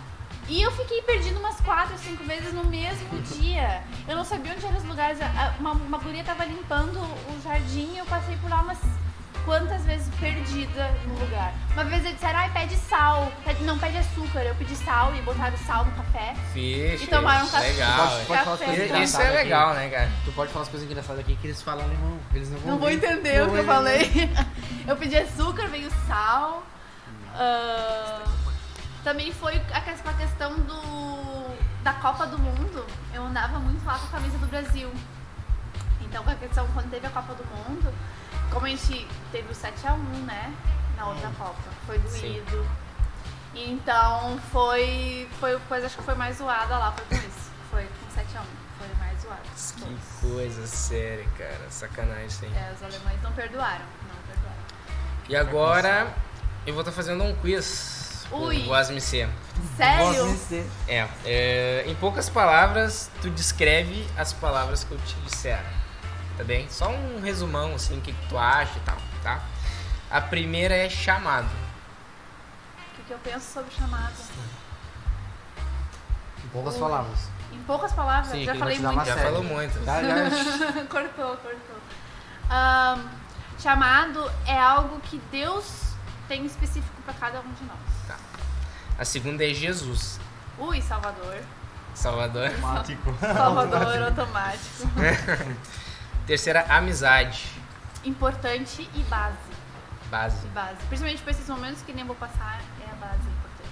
[0.48, 3.82] E eu fiquei perdida umas quatro, cinco vezes no mesmo dia.
[4.08, 5.18] Eu não sabia onde eram os lugares.
[5.60, 8.78] Uma, uma guria tava limpando o jardim e eu passei por lá umas
[9.46, 11.54] quantas vezes perdida no lugar.
[11.74, 13.32] Uma vez eles disseram, ai, pede sal.
[13.44, 14.42] Pede, não, pede açúcar.
[14.42, 16.34] Eu pedi sal e botaram sal no café.
[16.54, 17.04] Fixe.
[17.04, 17.68] E tomaram café.
[17.68, 17.98] Legal.
[17.98, 20.12] Pode, pode falar as coisas Isso é legal, né, cara?
[20.26, 22.20] Tu pode falar as coisas engraçadas aqui que eles falam alemão.
[22.34, 24.32] Eles não vão Não vão entender não o que eu falei.
[24.88, 26.64] eu pedi açúcar, veio sal.
[27.34, 28.30] Uh,
[29.04, 29.82] também foi a
[30.14, 32.86] questão do, da Copa do Mundo.
[33.14, 34.92] Eu andava muito lá com a camisa do Brasil.
[36.02, 37.94] Então, com a questão, quando teve a Copa do Mundo,
[38.52, 40.54] como a gente teve o 7x1, né?
[40.98, 41.34] Na outra hum.
[41.38, 41.56] Copa.
[41.88, 42.64] Foi doído.
[43.54, 43.72] Sim.
[43.74, 45.28] Então foi.
[45.40, 47.52] Foi coisa acho que foi mais zoada lá, foi com isso.
[47.72, 48.44] Foi com 7x1.
[48.78, 49.42] Foi mais zoado.
[49.88, 51.70] Que coisa séria, cara.
[51.70, 52.52] Sacanagem isso aí.
[52.54, 53.86] É, os alemães não perdoaram.
[54.08, 54.62] Não perdoaram.
[55.30, 56.14] E agora
[56.66, 58.28] eu vou estar tá fazendo um quiz.
[58.32, 58.66] Ui.
[58.66, 59.28] O ASMC.
[59.76, 60.40] Sério?
[60.88, 65.62] É, é, em poucas palavras, tu descreve as palavras que eu te disser
[66.38, 66.70] tá bem?
[66.70, 69.42] Só um resumão, assim, o que, que tu acha e tal, tá?
[70.10, 71.48] A primeira é chamado.
[71.48, 74.14] O que, que eu penso sobre chamado?
[76.44, 76.80] Em poucas Ui.
[76.80, 77.30] palavras.
[77.52, 78.32] Em poucas palavras?
[78.32, 79.06] Sim, já falei muito.
[79.06, 79.86] Já falou muito.
[79.86, 80.86] Tá, já...
[80.90, 81.78] cortou, cortou.
[82.52, 83.10] Um,
[83.60, 85.94] chamado é algo que Deus
[86.28, 87.78] tem específico para cada um de nós.
[88.08, 88.18] Tá.
[88.98, 90.20] A segunda é Jesus.
[90.58, 91.38] Ui, Salvador.
[91.94, 92.48] Salvador.
[92.48, 93.16] Automático.
[93.20, 94.88] Salvador automático.
[96.26, 97.46] Terceira, amizade.
[98.04, 99.36] Importante e base.
[100.10, 100.48] Base.
[100.48, 100.78] Base.
[100.88, 103.72] Principalmente para esses momentos que nem vou passar, é a base importante.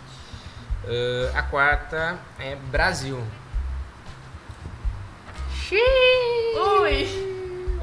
[0.85, 3.25] Uh, a quarta é Brasil.
[5.71, 7.29] Ui!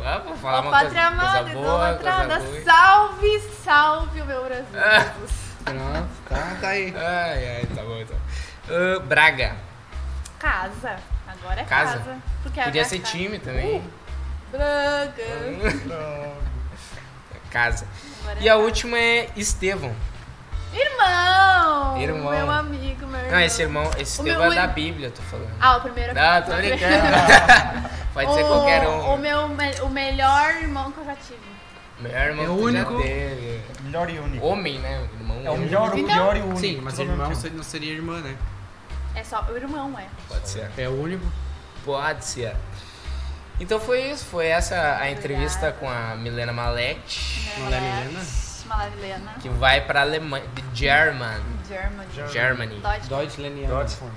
[0.05, 2.39] Ah, vou falar o uma pátria coisa, amada, coisa boa, idolatrada.
[2.41, 4.67] coisa Salve, salve o meu Brasil.
[5.65, 6.95] Pronto, tá, tá aí.
[6.97, 8.17] Ai, ai, tá bom, então.
[8.69, 9.57] Ah, Braga.
[10.39, 10.97] Casa.
[11.27, 11.99] Agora é Casa?
[11.99, 12.19] casa.
[12.43, 13.13] Porque Podia é ser casa.
[13.13, 13.83] time também.
[14.57, 16.33] Braga.
[17.51, 17.87] Casa.
[18.23, 18.65] Agora E é a casa.
[18.65, 19.95] última é Estevão.
[20.73, 22.01] Irmão!
[22.01, 22.31] Irmão.
[22.33, 23.33] Meu amigo, meu irmão.
[23.33, 25.51] Não, esse irmão, esse Estevão meu é da Bíblia, tô falando.
[25.61, 27.89] Ah, o primeiro Não, tô brincando.
[28.13, 29.15] Pode ser o, qualquer um.
[29.15, 31.39] O, meu, me- o melhor irmão que eu já tive.
[32.01, 32.93] Melhor irmão É que o único.
[32.99, 33.61] já teve.
[33.83, 34.47] Melhor e único.
[34.47, 35.09] Homem, né?
[35.19, 36.59] Irmão É o melhor, o Então- pior e único.
[36.59, 38.37] Sim, mas irmão não seria irmã, né?
[39.15, 40.07] É só o irmão, é.
[40.29, 40.71] Pode ser.
[40.77, 41.25] É o único.
[41.87, 42.55] Pode ser.
[43.59, 48.21] Então foi isso, foi essa a entrevista com a Milena Malete, Malé Milena?
[48.67, 49.33] Malalena.
[49.41, 52.33] que vai pra Alemanha, de German, Germany.
[52.33, 52.81] Germany.
[52.81, 53.09] Deutsch.
[53.09, 53.75] Deutsch Leniana.
[53.75, 54.13] Deutschland.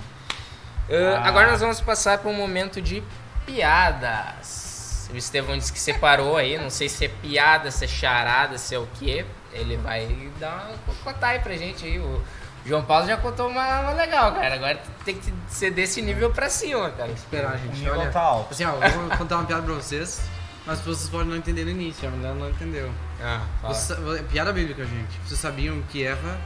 [0.90, 1.28] Ah, Ah.
[1.28, 3.02] Agora nós vamos passar para um momento de
[3.46, 5.08] piadas.
[5.12, 8.74] O Estevão disse que separou aí, não sei se é piada, se é charada, se
[8.74, 9.24] é o quê.
[9.52, 10.06] Ele vai
[10.38, 11.98] dar uma contar aí pra gente aí.
[11.98, 12.22] O
[12.66, 14.54] João Paulo já contou uma, uma legal, cara.
[14.54, 17.10] Agora tem que ser desse nível pra cima, cara.
[17.10, 17.78] Esperar, O gente.
[17.78, 18.52] nível Olha, tá alto.
[18.52, 20.20] assim, ó, eu vou contar uma piada pra vocês,
[20.66, 22.90] mas vocês podem não entender no início, a mulher não entendeu.
[23.22, 23.74] Ah, fala.
[23.74, 25.18] Vocês sa- piada bíblica, gente.
[25.26, 26.36] Vocês sabiam que Eva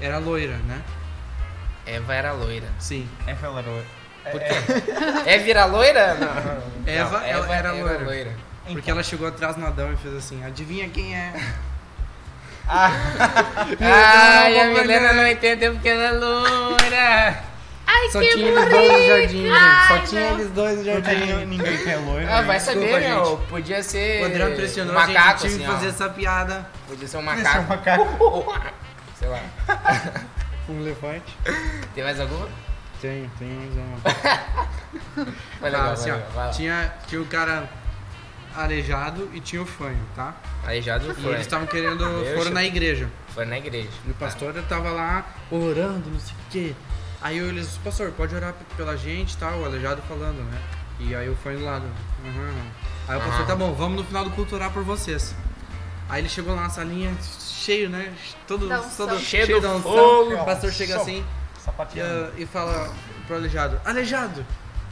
[0.00, 0.82] era loira, né?
[1.86, 2.66] Eva era loira.
[2.78, 3.08] Sim.
[3.26, 3.82] É velador.
[4.30, 4.46] Por quê?
[5.26, 6.14] É vira loira?
[6.14, 6.62] Não.
[6.92, 8.32] Eva, Não, ela era Eva loira.
[8.72, 11.32] Porque ela chegou atrás no Adão e fez assim, adivinha quem é?
[12.66, 12.90] Ah,
[14.50, 15.22] e a Não, não, Milena não.
[15.22, 17.42] não entendeu porque ela é loira.
[17.86, 19.48] Ai, Só que tinha eles dois no jardim, gente.
[19.88, 20.30] Só Ai, tinha não.
[20.38, 21.44] eles dois no Não tem jardim.
[21.46, 22.26] ninguém que é loiro.
[22.30, 23.10] Ah, vai Desculpa, saber, gente.
[23.14, 23.36] meu.
[23.48, 24.22] Podia ser.
[24.22, 25.90] O Adriano pressionou um a gente, macaco, assim, que fazer ó.
[25.90, 26.66] essa piada.
[26.88, 27.68] Podia ser um Esse é um macaco.
[27.68, 28.60] macaco.
[29.18, 29.40] Sei lá.
[30.66, 31.36] Um elefante.
[31.94, 32.48] Tem mais alguma?
[32.98, 35.26] Tem, tem mais uma.
[35.60, 36.30] Foi legal, Tá, assim, foi ó, legal.
[36.34, 36.50] Vai lá.
[36.52, 37.68] tinha, tinha o cara
[38.56, 40.34] aleijado e tinha o fanho, tá?
[40.64, 41.32] Aleijado E foi.
[41.32, 42.36] eles estavam querendo, Deixa.
[42.36, 43.08] foram na igreja.
[43.28, 43.90] Foi na igreja.
[44.06, 46.74] E o pastor tava lá orando, não sei o quê.
[47.20, 50.58] Aí eu, eles, pastor, pode orar pela gente e tal, o aleijado falando, né?
[51.00, 51.86] E aí eu fui do lado.
[52.24, 52.54] Uhum.
[53.08, 53.46] Aí o pastor, Aham.
[53.46, 55.34] tá bom, vamos no final do culto orar por vocês.
[56.08, 58.12] Aí ele chegou lá na salinha, cheio, né?
[58.46, 60.34] Todo, todo Cheio da unção.
[60.34, 61.24] O pastor chega assim
[61.94, 62.92] e, ah, e fala
[63.26, 64.44] pro aleijado, aleijado,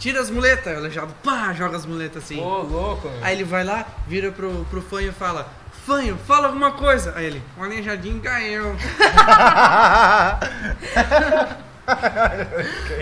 [0.02, 0.74] tira as muletas.
[0.74, 2.40] O aleijado, pá, joga as muletas assim.
[2.40, 3.24] Ô, louco, meu.
[3.24, 5.48] Aí ele vai lá, vira pro, pro fanho e fala:
[5.86, 7.12] Fanho, fala alguma coisa.
[7.16, 8.76] Aí ele: O aleijadinho caiu.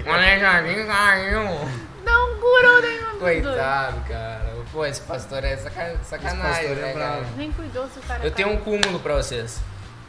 [0.07, 1.43] Um aleijadinho caiu.
[2.05, 3.19] Não curou nenhum.
[3.19, 4.51] Coitado, cara.
[4.73, 7.15] Pô, esse pastor é saca- sacanagem, pastor é né, bravo.
[7.23, 7.27] cara?
[7.37, 9.61] Nem cuidou se o cara Eu tenho um cúmulo pra vocês.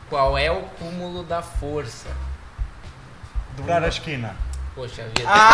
[0.09, 2.09] Qual é o cúmulo da força?
[3.57, 4.35] Dobrar a esquina.
[4.75, 5.27] Poxa vida.
[5.27, 5.51] Ah!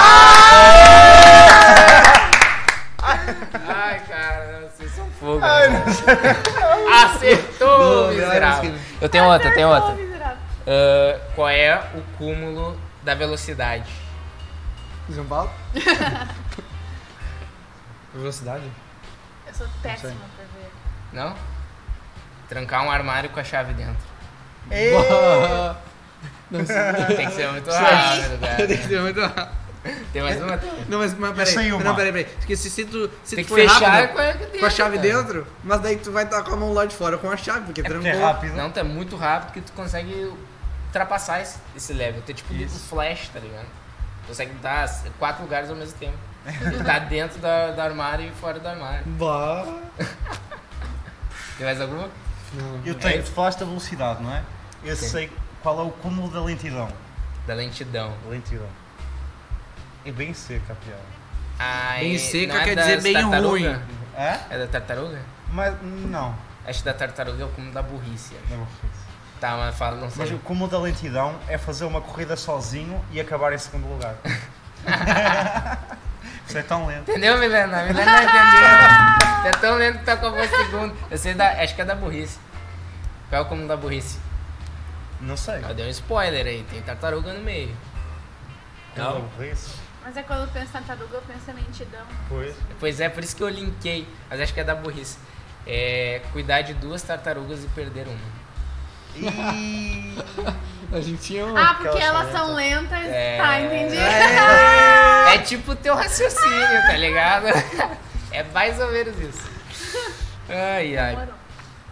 [3.68, 5.40] Ai, cara, vocês são fogo.
[5.40, 5.84] né?
[7.04, 8.76] Acertou, Não, miserável.
[9.02, 10.06] Eu tenho outra, eu tenho Acertou, outra.
[10.06, 10.38] miserável.
[10.68, 13.90] Ah, qual é o cúmulo da velocidade?
[15.30, 15.50] Paulo?
[18.14, 18.70] Velocidade?
[19.48, 20.70] Eu sou péssima pra ver.
[21.14, 21.34] Não?
[22.50, 23.96] Trancar um armário com a chave dentro.
[27.16, 28.88] Tem que ser muito rápido, Tem que cara.
[28.88, 29.58] ser muito rápido.
[30.12, 30.60] Tem mais uma?
[30.90, 31.54] Não, mas, mas peraí.
[31.54, 31.84] sei uma.
[31.84, 32.26] Não, peraí, peraí.
[32.38, 34.66] Porque se, se tu, se Tem tu que for fechar rápido, com a, dentro, com
[34.66, 35.10] a chave cara.
[35.14, 37.62] dentro, mas daí tu vai estar com a mão lá de fora com a chave,
[37.66, 38.22] porque É porque trancou.
[38.22, 38.56] é rápido.
[38.56, 40.30] Não, tu é muito rápido que tu consegue
[40.88, 42.22] ultrapassar esse, esse level.
[42.26, 42.80] Tu é tipo um Isso.
[42.90, 43.66] flash, tá ligado?
[44.28, 44.90] Consegue dar
[45.20, 46.18] quatro lugares ao mesmo tempo.
[46.46, 49.04] Tu tá dentro da, do armário e fora do armário.
[49.06, 49.66] Bah.
[51.58, 52.10] Tem mais alguma?
[52.54, 52.82] Não.
[52.86, 54.44] Eu tenho, tu falaste da velocidade, não é?
[54.84, 55.08] Eu Sim.
[55.08, 55.32] sei
[55.68, 56.88] qual é o cúmulo da lentidão.
[57.46, 58.14] Da lentidão.
[58.30, 58.70] Lentidão.
[60.06, 61.02] É bem seca a piada.
[61.60, 63.50] Ai, Bem seca é quer dizer bem tartaruga?
[63.50, 63.82] ruim.
[64.16, 64.40] É?
[64.50, 65.20] É da tartaruga?
[65.52, 66.34] Mas não.
[66.66, 68.34] Acho que da tartaruga é o cúmulo da burrice.
[68.38, 68.44] acho.
[68.48, 69.08] Fazer isso.
[69.42, 70.38] Tá, mas fala, não Mas sei.
[70.38, 74.16] o cúmulo da lentidão é fazer uma corrida sozinho e acabar em segundo lugar.
[76.48, 77.12] Isso é tão lento.
[77.12, 77.84] Entendeu, Milena?
[77.84, 79.42] Milena não entendeu.
[79.42, 80.96] Você é tão lento que tá com a voz segundo.
[81.12, 81.62] Eu sei da.
[81.62, 82.40] Acho que é da burrice.
[83.30, 84.18] Qual é o cúmulo da burrice?
[85.22, 85.62] Não sei.
[85.68, 87.76] Eu dei um spoiler aí, tem tartaruga no meio.
[88.96, 89.22] Não?
[89.22, 89.76] burrice?
[90.04, 92.06] Mas é quando eu penso em tartaruga, eu penso em lentidão.
[92.30, 92.56] Pois.
[92.80, 95.18] Pois é, por isso que eu linkei, mas acho que é da burrice.
[95.66, 98.48] É cuidar de duas tartarugas e perder uma.
[99.16, 100.16] E...
[100.96, 101.72] A gente tinha uma.
[101.72, 103.04] Ah, porque elas são são lentas.
[103.04, 103.38] É.
[103.38, 103.98] Tá, entendi.
[103.98, 107.48] É tipo o teu raciocínio, tá ligado?
[108.32, 109.50] É mais ou menos isso.
[110.48, 111.16] Ai, ai.
[111.16, 111.36] Demorou.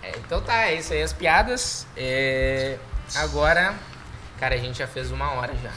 [0.02, 1.86] É, então tá, é isso aí, as piadas.
[1.98, 2.78] É,
[3.18, 3.76] agora,
[4.40, 5.72] cara, a gente já fez uma hora já.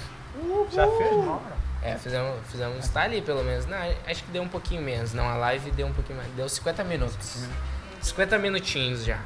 [0.70, 1.58] Já fez uma hora?
[1.80, 3.66] É, fizemos, fizemos tá ali pelo menos.
[3.66, 3.76] Não,
[4.06, 5.12] acho que deu um pouquinho menos.
[5.12, 6.30] Não, a live deu um pouquinho mais.
[6.32, 7.46] Deu 50 minutos.
[8.02, 9.18] 50 minutinhos já.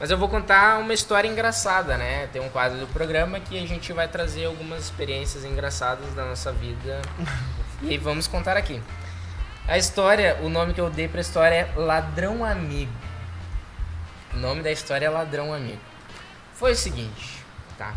[0.00, 2.28] Mas eu vou contar uma história engraçada, né?
[2.32, 6.50] Tem um quadro do programa que a gente vai trazer algumas experiências engraçadas da nossa
[6.52, 7.00] vida.
[7.82, 8.82] e aí vamos contar aqui.
[9.68, 12.92] A história, o nome que eu dei pra história é Ladrão Amigo.
[14.34, 15.80] O nome da história é Ladrão Amigo.
[16.54, 17.41] Foi o seguinte,
[17.82, 17.94] tá?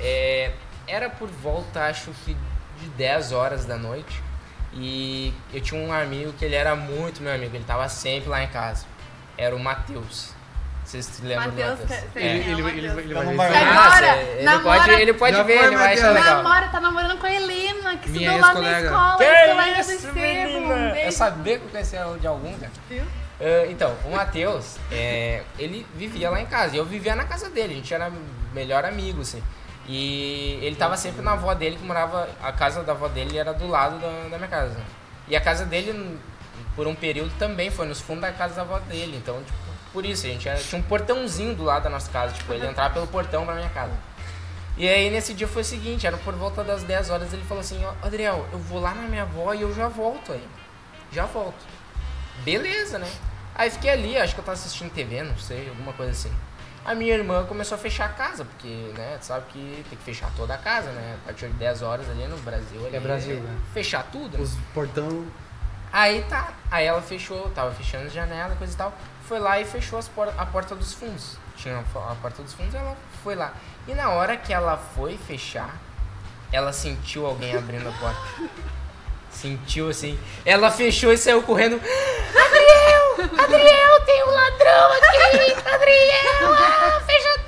[0.00, 0.52] É,
[0.86, 2.36] era por volta, acho que
[2.80, 4.22] de 10 horas da noite.
[4.74, 8.42] E eu tinha um amigo que ele era muito meu amigo, ele tava sempre lá
[8.42, 8.86] em casa.
[9.36, 10.30] Era o Matheus.
[10.84, 12.16] Vocês se lembram Matheus, do Matheus?
[12.16, 12.20] É.
[12.20, 15.76] Ele, é ele, ele, ele vai Nossa, ele namora- pode, ele pode ver, foi, ele
[15.76, 16.42] vai achar legal.
[16.42, 20.12] Namora, tá namorando com a Helena, que Minha estudou lá na escola, Que do isso,
[20.12, 20.58] menina?
[20.58, 22.72] Um Eu sabia que eu conhecia ela de algum, cara.
[22.88, 23.04] Viu?
[23.40, 26.74] Ah, então, o Matheus, é, ele vivia lá em casa.
[26.74, 27.74] E eu vivia na casa dele.
[27.74, 28.10] A gente era
[28.54, 29.42] melhor amigo, assim.
[29.86, 32.28] E ele tava sempre na avó dele, que morava...
[32.42, 34.76] A casa da avó dele era do lado da, da minha casa.
[35.28, 36.18] E a casa dele,
[36.76, 39.16] por um período, também foi nos fundos da casa da avó dele.
[39.16, 39.58] Então, tipo,
[39.92, 42.32] por isso, a gente tinha um portãozinho do lado da nossa casa.
[42.34, 43.92] Tipo, ele entrava pelo portão pra minha casa.
[44.76, 47.60] E aí, nesse dia foi o seguinte, era por volta das 10 horas, ele falou
[47.60, 50.42] assim, ó, Adriel, eu vou lá na minha avó e eu já volto aí.
[51.12, 51.62] Já volto.
[52.42, 53.08] Beleza, né?
[53.54, 56.32] Aí fiquei ali, acho que eu tava assistindo TV, não sei, alguma coisa assim.
[56.84, 60.04] A minha irmã começou a fechar a casa, porque, né, tu sabe que tem que
[60.04, 61.16] fechar toda a casa, né?
[61.22, 62.84] A partir de 10 horas ali no Brasil.
[62.86, 63.56] Ali, É Brasil, né?
[63.72, 64.36] Fechar tudo.
[64.36, 64.42] né?
[64.42, 65.26] Os portão.
[65.92, 68.92] Aí tá, aí ela fechou, tava fechando as janelas, coisa e tal.
[69.28, 71.36] Foi lá e fechou as por a porta dos fundos.
[71.56, 73.52] Tinha a porta dos fundos, ela foi lá.
[73.86, 75.76] E na hora que ela foi fechar,
[76.50, 78.20] ela sentiu alguém abrindo a porta.
[79.30, 80.18] Sentiu assim.
[80.44, 81.76] Ela fechou e saiu correndo.
[81.76, 83.01] Adriel!
[83.18, 85.52] Adriel, tem um ladrão aqui!
[85.66, 86.54] Adriel!
[86.54, 87.41] Ah, fecha!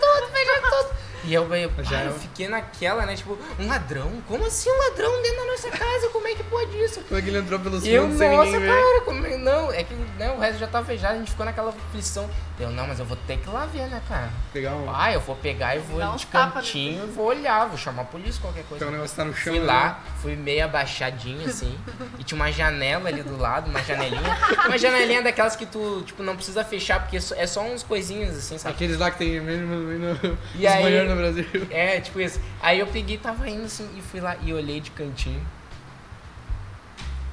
[1.27, 3.15] E eu, eu, Já eu é- fiquei naquela, né?
[3.17, 4.11] Tipo, um ladrão?
[4.29, 6.09] Como assim um ladrão dentro da nossa casa?
[6.11, 7.01] Como é que pode isso?
[7.03, 8.69] Como é que ele entrou pelos E eu, fundos sem nossa, ninguém ver?
[8.83, 11.47] cara, como é- não, é que né, o resto já tava fechado, a gente ficou
[11.47, 12.29] naquela aflição.
[12.61, 14.29] Eu, não, mas eu vou ter que ir lá ver, né, cara?
[14.53, 14.89] Pegar um.
[14.95, 18.05] Ah, eu vou pegar e vou Dá de cantinho e vou olhar, vou chamar a
[18.05, 18.77] polícia, qualquer coisa.
[18.85, 19.53] Então o negócio tá no chão.
[19.55, 19.67] Fui né?
[19.67, 21.77] lá, fui meio abaixadinho assim,
[22.17, 24.23] e tinha uma janela ali do lado, uma janelinha.
[24.67, 28.57] Uma janelinha daquelas que tu, tipo, não precisa fechar, porque é só- uns coisinhos assim,
[28.57, 28.75] sabe?
[28.75, 31.47] Aqueles lá que tem mesmo no, E aí- banheiros no Brasil.
[31.71, 32.41] É, tipo isso.
[32.61, 35.45] Aí eu peguei, tava indo assim, e fui lá e olhei de cantinho.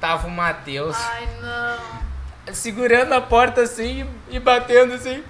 [0.00, 0.96] Tava o Matheus.
[0.96, 2.54] Ai, não.
[2.54, 5.22] segurando a porta assim e batendo assim: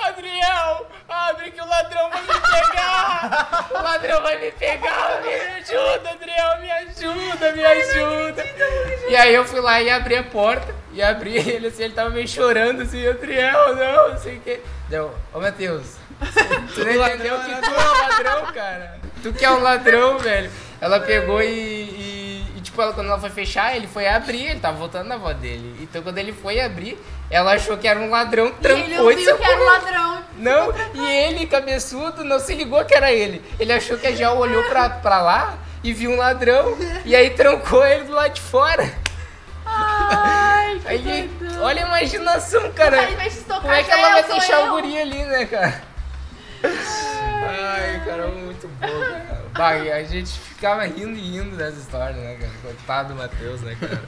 [0.00, 3.68] Adriel, abre que o ladrão vai me pegar!
[3.70, 5.20] O ladrão vai me pegar!
[5.20, 8.44] Me ajuda, Adriel, me ajuda, me ajuda!
[9.08, 12.10] E aí eu fui lá e abri a porta e abri ele assim, ele tava
[12.10, 14.60] meio chorando assim: Adriel, não, não sei o que.
[14.88, 15.96] Deu, ô Matheus,
[16.74, 18.98] tu não entendeu que tu é o ladrão, cara?
[19.22, 20.50] Tu que é o ladrão, velho.
[20.80, 24.60] Ela pegou e, e- e, tipo, ela, quando ela foi fechar, ele foi abrir, ele
[24.60, 25.76] tava voltando na avó dele.
[25.80, 26.98] Então quando ele foi abrir,
[27.30, 30.24] ela achou que era um ladrão, trancou ele e ouviu saiu que era um ladrão.
[30.36, 33.44] Não, e ele, cabeçudo, não se ligou que era ele.
[33.58, 37.30] Ele achou que a Gel olhou pra, pra lá e viu um ladrão, e aí
[37.30, 38.90] trancou ele do lado de fora.
[39.66, 41.62] Ai, que Aí, doidão.
[41.62, 43.06] olha a imaginação, cara.
[43.46, 45.82] Como é que ela vai deixar o guri ali, né, cara?
[47.50, 49.44] Ai, cara, muito bom, cara.
[49.52, 52.52] Bah, e a gente ficava rindo e rindo dessa história, né, cara?
[52.62, 54.02] Coitado do Matheus, né, cara?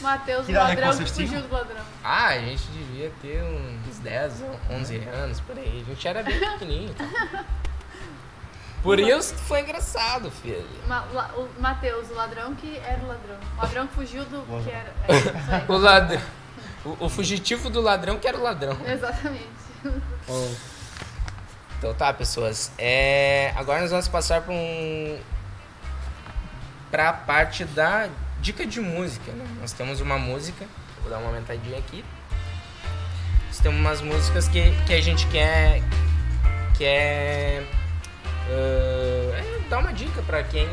[0.00, 1.82] Matheus, o ladrão que fugiu do ladrão.
[2.04, 4.32] Ah, a gente devia ter uns 10,
[4.70, 5.82] 11 anos, por aí.
[5.84, 6.94] A gente era bem pequenininho.
[6.94, 7.44] Tá?
[8.82, 10.64] Por isso que foi engraçado, filho.
[10.86, 13.36] Ma- la- o Matheus, o ladrão que era o ladrão.
[13.56, 14.92] O ladrão que fugiu do que era.
[15.08, 15.64] É, isso aí.
[15.68, 16.20] O ladrão...
[16.84, 18.78] O, o fugitivo do ladrão que era o ladrão.
[18.86, 19.48] Exatamente.
[20.28, 20.48] Ó,
[21.78, 22.72] Então tá, pessoas.
[22.76, 25.18] É, agora nós vamos passar para um
[26.92, 28.08] a parte da
[28.40, 29.30] dica de música.
[29.30, 29.46] Né?
[29.60, 30.66] Nós temos uma música,
[31.00, 32.04] vou dar uma aumentadinha aqui.
[33.46, 35.82] Nós temos umas músicas que, que a gente quer
[36.76, 37.64] quer
[38.48, 40.66] ah, é, dar uma dica para quem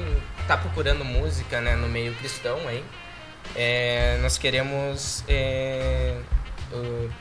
[0.48, 2.84] tá procurando música, né, no meio cristão aí.
[3.56, 6.18] É, nós queremos é,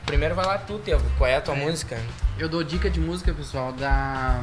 [0.05, 1.03] primeiro vai lá tu, Tevo.
[1.17, 1.97] Qual é a tua música?
[2.37, 4.41] Eu dou dica de música, pessoal, da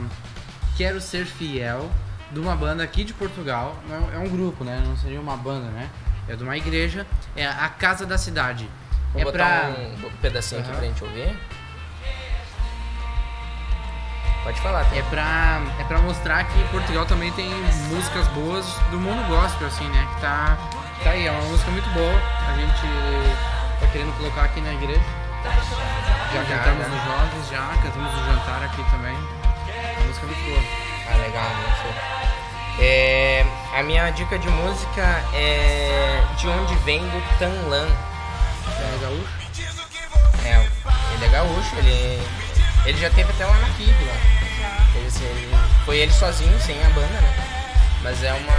[0.77, 1.91] Quero Ser Fiel,
[2.31, 3.77] de uma banda aqui de Portugal.
[4.13, 4.83] É um grupo, né?
[4.87, 5.91] Não seria uma banda, né?
[6.29, 7.07] É de uma igreja.
[7.37, 8.69] É a Casa da Cidade.
[9.13, 10.09] Vou é botar pra.
[10.09, 10.79] um pedacinho aqui Aham.
[10.79, 11.39] pra gente ouvir.
[14.43, 14.97] Pode falar, tá?
[14.97, 17.49] É pra, é pra mostrar que Portugal também tem
[17.89, 20.09] músicas boas do mundo gospel, assim, né?
[20.15, 20.59] Que tá,
[21.05, 22.21] tá aí, é uma música muito boa.
[22.49, 25.01] A gente tá querendo colocar aqui na igreja.
[26.33, 29.17] Já cantamos nos jovens, já cantamos no jantar aqui também.
[29.69, 30.63] É uma música muito boa.
[31.13, 31.95] Ah, legal, muito show.
[32.79, 33.45] É,
[33.77, 35.03] a minha dica de música
[35.35, 37.87] é De Onde Vem do Tanlan.
[38.67, 39.29] É gaúcho?
[40.45, 40.67] É,
[41.15, 42.23] ele é gaúcho, ele,
[42.87, 44.17] Ele já teve até lá na FIB lá.
[44.95, 47.49] Ele, ele- foi ele sozinho, sem a banda, né?
[48.03, 48.55] Mas é uma,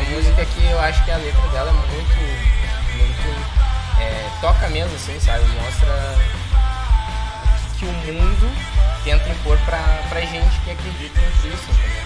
[0.00, 2.52] uma música que eu acho que a letra dela é muito.
[4.02, 5.44] É, toca mesmo, assim, sabe?
[5.48, 6.16] Mostra
[7.72, 8.50] o que, o mundo
[9.04, 12.02] tenta impor pra, pra gente que acredita em Cristo, entendeu?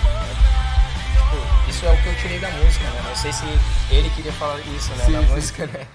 [1.12, 1.36] Tipo,
[1.70, 3.02] isso é o que eu tirei da música, né?
[3.08, 3.44] Não sei se
[3.90, 5.04] ele queria falar isso, né?
[5.04, 5.26] Sim, da sim.
[5.34, 5.86] música, né?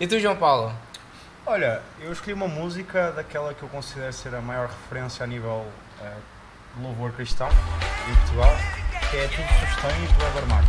[0.00, 0.72] E tu, João Paulo?
[1.46, 5.66] Olha, eu escolhi uma música daquela que eu considero ser a maior referência a nível
[6.00, 6.12] eh,
[6.76, 8.56] de louvor cristão em Portugal,
[9.10, 10.68] que é Tudo Sustém e Tu és Armário.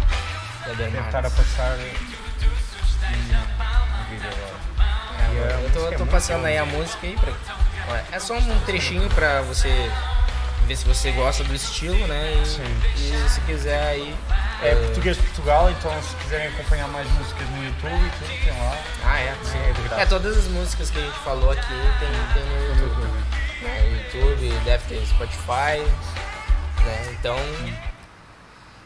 [0.65, 3.78] Da Deve estar a passar no
[4.09, 4.69] vídeo agora.
[5.19, 7.31] É, E a eu tô, tô passando aí a música aí pra.
[7.89, 9.69] Olha, É só um trechinho pra você
[10.65, 12.41] ver se você gosta do estilo, né?
[12.43, 12.63] E, Sim.
[12.95, 14.15] e se quiser aí.
[14.61, 18.53] É eh, português de Portugal, então se quiserem acompanhar mais músicas no YouTube tudo, tem
[18.59, 18.77] lá.
[19.05, 19.57] Ah, é, sim.
[19.57, 20.01] É de graça.
[20.01, 21.67] É, todas as músicas que a gente falou aqui
[21.99, 23.07] tem, tem no YouTube.
[23.61, 24.03] né?
[24.03, 25.79] YouTube, deve ter Spotify.
[26.85, 27.15] Né?
[27.19, 27.37] Então.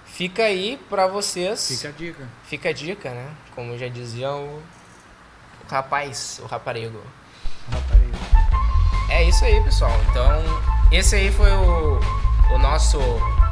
[0.05, 1.67] Fica aí pra vocês.
[1.67, 2.29] Fica a dica.
[2.45, 3.29] Fica a dica, né?
[3.55, 4.61] Como já dizia o,
[5.69, 6.99] o rapaz, o raparigo.
[9.09, 9.91] É isso aí, pessoal.
[10.09, 10.43] Então,
[10.91, 11.99] esse aí foi o,
[12.51, 12.99] o nosso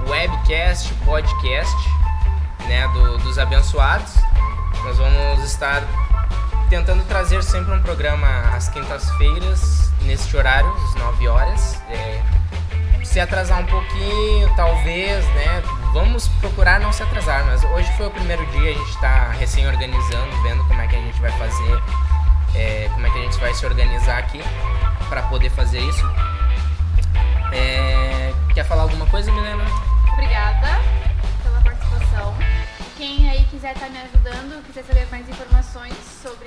[0.07, 1.75] webcast, podcast,
[2.67, 4.13] né, do- dos abençoados.
[4.83, 5.83] Nós vamos estar
[6.69, 11.75] tentando trazer sempre um programa às quintas-feiras, neste horário, às 9 horas.
[11.89, 12.21] É,
[13.03, 15.61] se atrasar um pouquinho, talvez, né?
[15.93, 20.41] Vamos procurar não se atrasar, mas hoje foi o primeiro dia, a gente está recém-organizando,
[20.41, 21.83] vendo como é que a gente vai fazer,
[22.55, 24.39] é, como é que a gente vai se organizar aqui
[25.09, 26.05] para poder fazer isso.
[27.51, 29.65] É, quer falar alguma coisa, Milena?
[30.13, 30.79] Obrigada
[31.43, 32.33] pela participação.
[32.95, 36.40] Quem aí quiser estar me ajudando, quiser saber mais informações sobre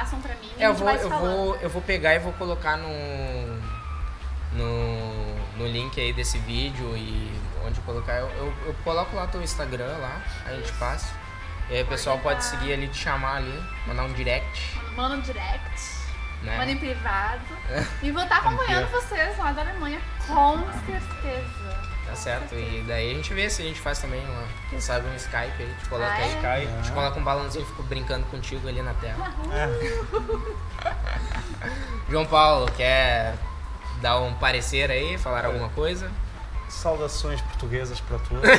[0.00, 1.36] eles repassam para mim É, eu vou, eu falando.
[1.36, 2.88] vou, eu vou pegar e vou colocar no,
[4.52, 7.30] no, no link aí desse vídeo e
[7.66, 11.12] onde colocar, eu, eu, eu coloco lá teu Instagram lá, a gente passa.
[11.68, 15.20] E aí o pessoal pode seguir ali, te chamar ali, mandar um direct, Manda um
[15.20, 15.82] direct,
[16.42, 16.56] né?
[16.58, 17.40] manda em privado.
[18.02, 21.89] E vou estar acompanhando vocês lá da Alemanha, com certeza.
[22.10, 22.54] Tá certo?
[22.56, 25.62] E daí a gente vê se a gente faz também, uma, quem sabe um Skype
[25.62, 26.32] aí, te coloca Ah, aí.
[26.32, 26.40] é?
[26.42, 26.66] Cai.
[26.66, 29.32] A gente coloca um balãozinho e fico brincando contigo ali na tela.
[32.08, 33.34] João Paulo, quer
[34.02, 36.10] dar um parecer aí, falar alguma coisa?
[36.68, 38.50] Saudações portuguesas para todos.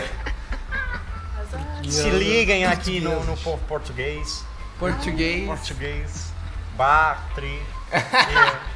[1.94, 4.46] Se liguem aqui no, no povo português.
[4.80, 5.46] Português.
[5.46, 6.34] Português.
[6.78, 7.62] Bah, tri.